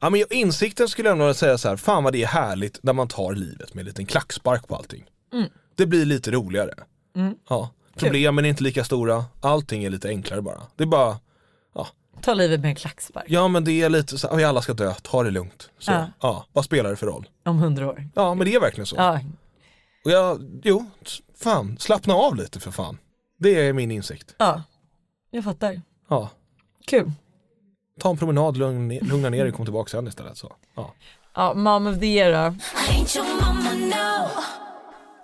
[0.00, 2.78] ja men jag- insikten skulle jag nog säga så här, fan vad det är härligt
[2.82, 5.04] när man tar livet med en liten klackspark på allting.
[5.32, 5.48] Mm.
[5.76, 6.74] Det blir lite roligare.
[7.16, 7.34] Mm.
[7.48, 7.70] Ja.
[7.96, 10.60] Problemen är inte lika stora, allting är lite enklare bara.
[10.76, 11.16] Det är bara,
[12.24, 13.24] Ta livet med en klackspark.
[13.28, 15.70] ja men det är lite så här, "Oj, alla ska dö, ta det lugnt.
[15.78, 16.06] Så, Ja.
[16.20, 16.46] ja.
[16.52, 17.28] vad spelar det för roll?
[17.44, 18.08] Om hundra år.
[18.14, 18.96] Ja men det är verkligen så.
[18.96, 19.20] Ja.
[20.04, 20.86] Och jag, jo,
[21.38, 22.98] fan, slappna av lite för fan.
[23.38, 24.34] Det är min insikt.
[24.38, 24.62] ja,
[25.30, 25.80] jag fattar.
[26.08, 26.30] Ja.
[26.86, 27.12] Kul.
[28.00, 30.36] Ta en promenad, lugn, ner- lugna ner dig och kom tillbaka sen istället.
[30.38, 30.52] Så.
[30.76, 30.94] Ja.
[31.34, 32.56] Ja, mom of the year då.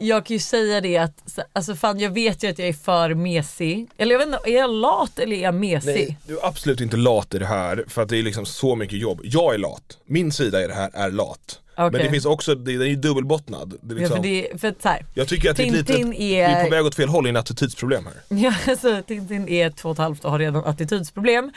[0.02, 2.72] Jag kan ju säga det att, så- alltså fan jag vet ju att jag är
[2.72, 3.88] för mesig.
[3.96, 5.86] Eller jag vet inte, är jag lat eller är jag mesig?
[5.94, 8.76] Nej, du är absolut inte lat i det här för att det är liksom så
[8.76, 9.20] mycket jobb.
[9.24, 11.60] Jag är lat, min sida i det här är lat.
[11.76, 12.02] Men Okej.
[12.02, 13.74] det finns också, det, den är ju dubbelbottnad.
[13.82, 15.86] Det är Ja, liksom, för det, för så här, jag tycker att det är, litet,
[15.86, 18.14] Tintin vi är är- på väg åt fel håll i en attitydsproblem här.
[18.36, 21.50] Ja, alltså Tintin är två och ett halvt och har redan attitydsproblem.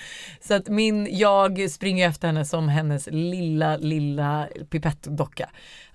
[0.48, 5.50] Så att min, jag springer efter henne som hennes lilla, lilla pipettdocka.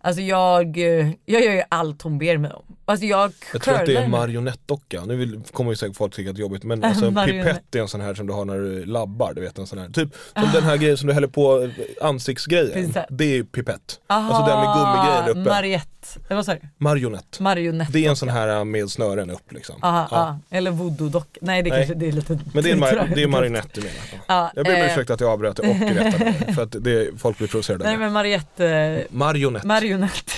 [0.08, 2.62] Alltså jag, eh, jag gör ju allt hon ber mig om.
[2.84, 6.30] Alltså jag Jag tror att det är marionettdocka, nu vill, kommer ju säkert folk tycka
[6.30, 7.46] att det är jobbigt men alltså en Marionett.
[7.46, 9.78] pipett är en sån här som du har när du labbar, du vet en sån
[9.78, 11.70] här, typ som den här grejen som du häller på eh,
[12.06, 14.00] ansiktsgrejen, det är pipett.
[14.06, 15.50] Aha, Alltså den med gummigrejen uppe.
[15.54, 16.60] Mariette, eller vad sa du?
[16.78, 17.40] Marionett.
[17.40, 17.92] Marionett.
[17.92, 19.76] Det är en sån här eh, med snören upp liksom.
[19.82, 20.38] Aha, Ja.
[20.50, 20.56] ja.
[20.56, 21.38] Eller voodoo-docka.
[21.42, 21.78] Nej det Nej.
[21.78, 23.94] kanske det är lite Men det är, mar- det är marionett du menar?
[24.26, 27.38] Ja, Jag ber om eh, ursäkt att jag avbröt och rättade för att det, folk
[27.38, 27.84] blir provocerade.
[27.84, 29.64] Nej men Mariette, eh, Marionett
[29.98, 30.30] marionett.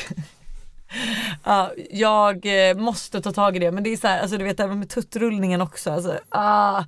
[1.45, 4.45] ja, jag eh, måste ta tag i det men det är så här, alltså du
[4.45, 5.91] vet även med tuttrullningen också.
[5.91, 6.85] Alltså, ah.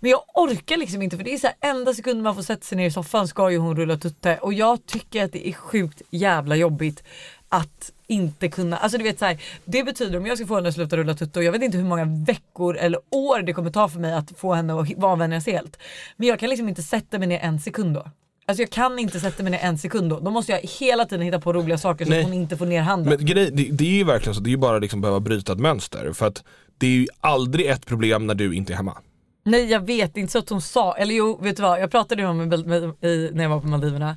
[0.00, 2.62] Men jag orkar liksom inte för det är så här, enda sekunden man får sätta
[2.62, 5.52] sig ner i soffan ska ju hon rulla tutte och jag tycker att det är
[5.52, 7.02] sjukt jävla jobbigt
[7.48, 10.68] att inte kunna, alltså du vet så här, det betyder om jag ska få henne
[10.68, 13.70] att sluta rulla tutte och jag vet inte hur många veckor eller år det kommer
[13.70, 15.78] ta för mig att få henne att vanvänjas helt.
[16.16, 18.04] Men jag kan liksom inte sätta mig ner en sekund då.
[18.52, 20.20] Alltså jag kan inte sätta mig ner en sekund då.
[20.20, 22.20] Då måste jag hela tiden hitta på roliga saker så Nej.
[22.20, 23.14] att hon inte får ner handen.
[23.16, 25.52] Men grej, det, det är ju verkligen så, det är ju bara liksom behöva bryta
[25.52, 26.12] ett mönster.
[26.12, 26.44] För att
[26.78, 28.98] det är ju aldrig ett problem när du inte är hemma.
[29.44, 32.22] Nej jag vet, inte så att hon sa, eller jo vet du vad, jag pratade
[32.22, 34.16] ju om med, med, i, när jag var på Maldiverna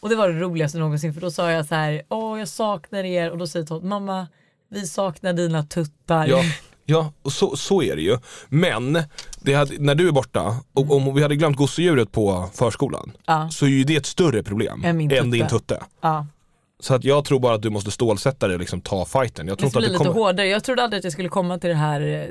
[0.00, 3.04] och det var det roligaste någonsin för då sa jag så här, åh jag saknar
[3.04, 4.26] er och då säger Todd, mamma
[4.68, 6.26] vi saknar dina tuttar.
[6.26, 6.42] Ja,
[6.92, 8.18] ja och så, så är det ju.
[8.48, 9.02] Men
[9.40, 13.48] det hade, när du är borta, och om vi hade glömt gosedjuret på förskolan, Ja.
[13.50, 15.82] så är ju det ett större problem Än än din tutte.
[16.00, 16.26] Ja.
[16.80, 19.48] Så att jag tror bara att du måste stålsätta dig och liksom ta fighten.
[19.48, 20.20] Jag tror Det inte att blir det lite kommer...
[20.26, 20.46] hårdare.
[20.48, 22.24] Jag trodde aldrig att jag skulle komma till det här eh,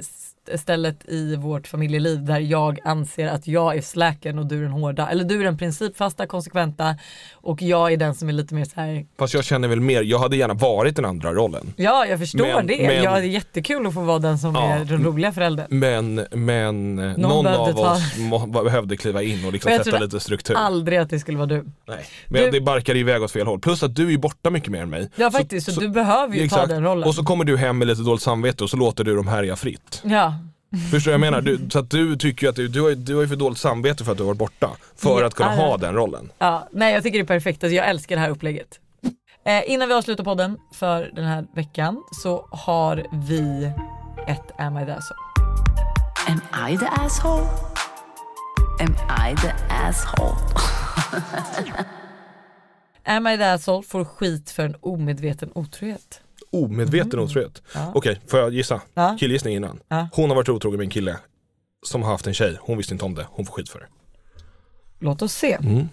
[0.58, 4.72] stället i vårt familjeliv där jag anser att jag är släken och du är den
[4.72, 5.10] hårda.
[5.10, 6.96] Eller du är den principfasta, konsekventa
[7.34, 9.06] och jag är den som är lite mer så här.
[9.20, 11.74] Fast jag känner väl mer, jag hade gärna varit den andra rollen.
[11.76, 12.88] ja jag förstår Men- det.
[12.88, 14.62] men- Ja, det är jättekul att få vara den som Ja.
[14.76, 15.66] är den roliga föräldern.
[15.70, 20.00] Men, men någon, någon av ta- oss må, behövde kliva in och liksom jag sätta
[20.00, 20.56] lite struktur.
[20.56, 21.66] Aldrig att det skulle vara du.
[21.88, 22.06] Nej.
[22.28, 23.60] Men Du- det barkar iväg åt fel håll.
[23.60, 25.10] Plus att du är borta mycket mer än mig.
[25.16, 26.70] Ja faktiskt, så, du behöver ju ta Exakt.
[26.70, 27.04] den rollen.
[27.08, 29.56] Och så kommer du hem med lite dåligt samvete och så låter du dem härja
[29.56, 30.02] fritt.
[30.04, 30.31] Ja.
[30.92, 31.42] Förstår du vad jag menar?
[31.42, 33.58] Du, så att du tycker ju att du, du, har, du har ju för dåligt
[33.60, 34.70] samvete för att du har varit borta.
[34.96, 35.62] För Ja, att kunna ja.
[35.62, 36.32] ha den rollen.
[36.38, 37.64] Ja, nej jag tycker det är perfekt.
[37.64, 38.80] Alltså, jag älskar det här upplägget.
[39.46, 43.72] Eh, innan vi avslutar podden för den här veckan så har vi
[44.28, 45.12] ett Am I the asshole?
[46.28, 47.48] Am I the asshole?
[48.80, 48.96] Am
[49.32, 50.36] I the asshole?
[53.06, 56.22] Am I the asshole får skit för en omedveten otrohet.
[56.52, 57.62] Omedveten otrohet.
[57.94, 58.74] Okej, får jag gissa?
[58.76, 58.86] Mm.
[58.94, 59.16] Ja.
[59.20, 59.80] Killgissning innan.
[59.88, 60.08] Ja.
[60.14, 61.18] Hon har varit otrogen med en kille
[61.86, 62.58] som har haft en tjej.
[62.62, 63.26] Hon visste inte om det.
[63.30, 63.86] Hon får skit för det.
[65.00, 65.54] Låt oss se.
[65.54, 65.90] Mm.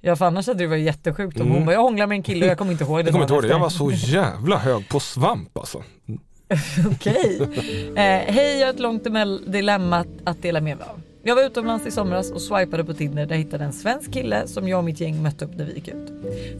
[0.00, 2.44] Ja för annars hade det varit jättesjukt om hon bara jag hånglar med en kille
[2.44, 3.48] och jag kommer inte ihåg det Jag kommer inte ihåg det.
[3.48, 5.82] Jag var efter." så jävla hög på svamp alltså.
[6.86, 7.40] Okej.
[7.96, 9.04] Eh, Hej, jag har ett långt
[9.46, 11.00] dilemma att- att dela med mig av.
[11.22, 14.46] Jag var utomlands i somras och swipade på Tinder där jag hittade en svensk kille
[14.46, 16.12] som jag och mitt gäng mötte upp när vi gick ut.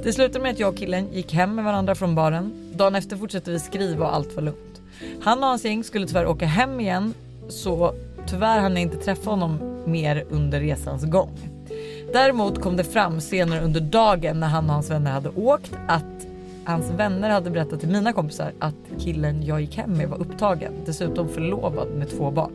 [0.03, 2.66] Det slutade med att jag och killen gick hem med varandra från baren.
[2.77, 4.81] Dagen efter fortsatte vi skriva och allt var lugnt.
[5.22, 7.14] Han och hans gäng skulle tyvärr åka hem igen
[7.49, 7.95] så
[8.27, 11.39] tyvärr hann jag inte träffa honom mer under resans gång.
[12.12, 16.27] Däremot kom det fram senare under dagen när han och hans vänner hade åkt att
[16.64, 20.72] hans vänner hade berättat till mina kompisar att killen jag gick hem med var upptagen,
[20.87, 22.53] dessutom förlovad med två barn.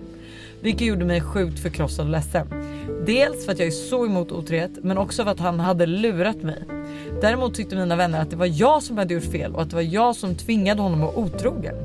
[0.62, 2.48] Vilket gjorde mig sjukt förkrossad och ledsen.
[3.06, 6.44] Dels för att jag är så emot otrohet men också för att han hade lurat
[6.44, 6.64] mig.
[7.22, 9.76] Däremot tyckte mina vänner att det var jag som hade gjort fel och att det
[9.76, 11.76] var jag som tvingade honom att vara otrogen.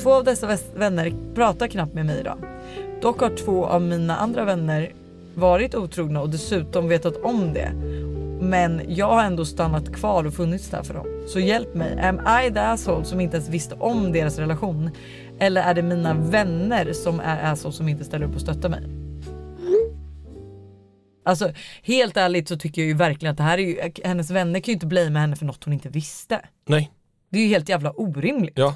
[0.00, 2.38] Två av dessa vänner pratar knappt med mig idag.
[3.02, 4.92] Dock har två av mina andra vänner
[5.34, 7.72] varit otrogna och dessutom vetat om det.
[8.40, 11.06] Men jag har ändå stannat kvar och funnits där för dem.
[11.26, 14.90] Så hjälp mig, am I the asshole som inte ens visste om deras relation?
[15.38, 18.82] Eller är det mina vänner som är asshole som inte ställer upp och stöttar mig?
[21.24, 24.60] Alltså helt ärligt så tycker jag ju verkligen att det här är ju, hennes vänner
[24.60, 26.40] kan ju inte blamea henne för något hon inte visste.
[26.66, 26.90] Nej.
[27.30, 28.58] Det är ju helt jävla orimligt.
[28.58, 28.74] Ja.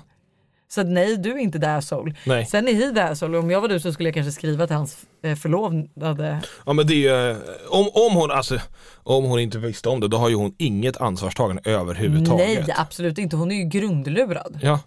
[0.68, 2.14] Så att nej, du är inte the asshole.
[2.24, 2.46] Nej.
[2.46, 3.38] Sen är he the asshole.
[3.38, 6.42] Om jag var du så skulle jag kanske skriva till hans eh, förlovade.
[6.66, 7.36] Ja men det är eh,
[7.68, 8.58] om, om hon alltså,
[9.02, 12.66] om hon inte visste om det då har ju hon inget ansvarstagande överhuvudtaget.
[12.66, 13.36] Nej, absolut inte.
[13.36, 14.58] Hon är ju grundlurad.
[14.62, 14.80] Ja,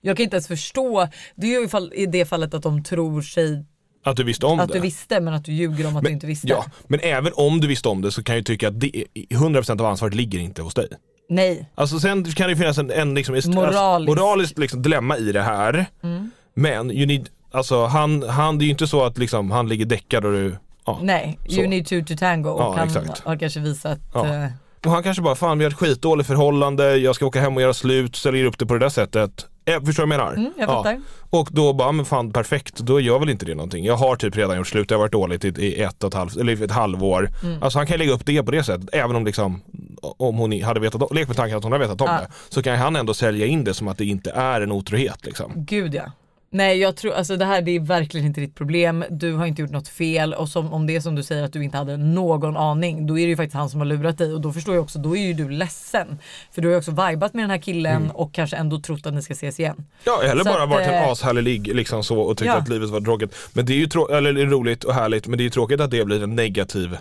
[0.00, 1.08] Jag kan inte ens förstå.
[1.34, 3.64] Det är ju i, det fallet att de tror sig
[4.04, 4.74] att du visste om att det.
[4.74, 6.48] du visste men att du ljuger om att du inte visste.
[6.48, 9.04] Ja, men även om du visste om det så kan jag ju tycka att det,
[9.14, 10.88] 100% av ansvaret ligger inte hos dig.
[11.28, 11.70] Nej.
[11.74, 14.08] Alltså sen kan det finnas en, en liksom, Moralisk.
[14.08, 15.86] moraliskt liksom, dilemma i det här.
[16.02, 16.30] Mm.
[16.54, 19.86] Men you need, alltså, han, han, det är ju inte så att liksom, han ligger
[19.86, 20.98] däckad och du, ja.
[21.02, 21.54] Nej, Så.
[21.60, 22.48] you need two to tango.
[22.50, 23.18] Och Ja, han exakt.
[23.24, 23.98] har kanske visat.
[24.14, 24.26] Ja.
[24.26, 24.50] eh,
[24.84, 27.62] Och han kanske bara, fan vi har ett skitdåligt förhållande, jag ska åka hem och
[27.62, 29.46] göra slut, säljer upp det på det där sättet.
[29.74, 30.32] Eh, förstår vad jag menar?
[30.32, 31.00] Mm, jag fattar.
[31.30, 33.84] Och då bara, men fan perfekt, då gör väl inte det någonting.
[33.84, 36.14] Jag har typ redan gjort slut, det har varit dåligt i, i ett och ett
[36.14, 37.28] halvt, eller ett halvår.
[37.42, 37.62] Mm.
[37.62, 39.60] Alltså han kan lägga upp det på det sättet, även om liksom,
[40.02, 42.12] om hon hade vetat lek med tanken att hon har vetat om Ja.
[42.20, 42.28] det.
[42.48, 45.52] Så kan han ändå sälja in det som att det inte är en otrohet liksom.
[45.56, 46.02] Gud ja.
[46.50, 49.04] Nej jag tror, alltså det här det är verkligen inte ditt problem.
[49.10, 51.52] Du har inte gjort något fel och som, om det är som du säger att
[51.52, 54.34] du inte hade någon aning då är det ju faktiskt han som har lurat dig
[54.34, 56.18] och då förstår jag också, då är ju du ledsen.
[56.52, 58.10] För du har ju också vibat med den här killen Mm.
[58.10, 59.84] och kanske ändå trott att ni ska ses igen.
[60.04, 62.56] Ja, eller Så bara att, varit en eh, ashärlig ligg liksom så och tyckt Ja.
[62.56, 63.34] att livet var tråkigt.
[63.52, 65.90] Men det är ju trå- eller roligt och härligt, men det är ju tråkigt att
[65.90, 66.96] det blir en negativ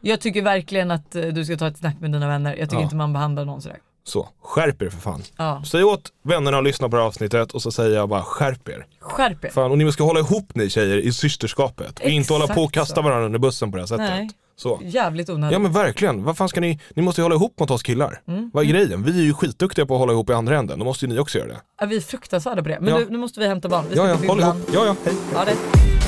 [0.00, 2.50] Jag tycker verkligen att eh, du ska ta ett snack med dina vänner.
[2.56, 2.84] Jag tycker Ja.
[2.84, 3.78] inte man behandlar någon sådär.
[4.08, 4.28] Så.
[4.44, 5.22] Skärp er för fan.
[5.36, 5.62] Ja.
[5.66, 8.68] Säg åt vännerna att lyssna på det här avsnittet och så säger jag bara skärp
[8.68, 8.86] er.
[9.00, 9.50] Skärp er.
[9.50, 12.70] Fan, och ni ska hålla ihop ni tjejer i systerskapet och inte hålla på och
[12.70, 13.02] Exakt kasta så.
[13.02, 14.08] varandra under bussen på det här sättet.
[14.08, 14.30] Nej.
[14.56, 14.80] Så.
[14.84, 15.52] Jävligt onödigt.
[15.52, 18.20] Ja men verkligen, vad fan ska ni, ni måste ju hålla ihop mot oss killar.
[18.28, 18.50] Mm.
[18.54, 19.02] Vad är grejen?
[19.02, 21.18] Vi är ju skitduktiga på att hålla ihop i andra änden, då måste ju ni
[21.18, 21.60] också göra det.
[21.80, 22.78] Ja, vi är fruktansvärda på det.
[22.80, 22.98] Men Ja.
[22.98, 23.84] nu, nu måste vi hämta barn.
[23.88, 24.56] Vi ska Ja ja, håll ihop.
[24.72, 25.14] Ja ja, hej.
[25.34, 26.07] Ja, det.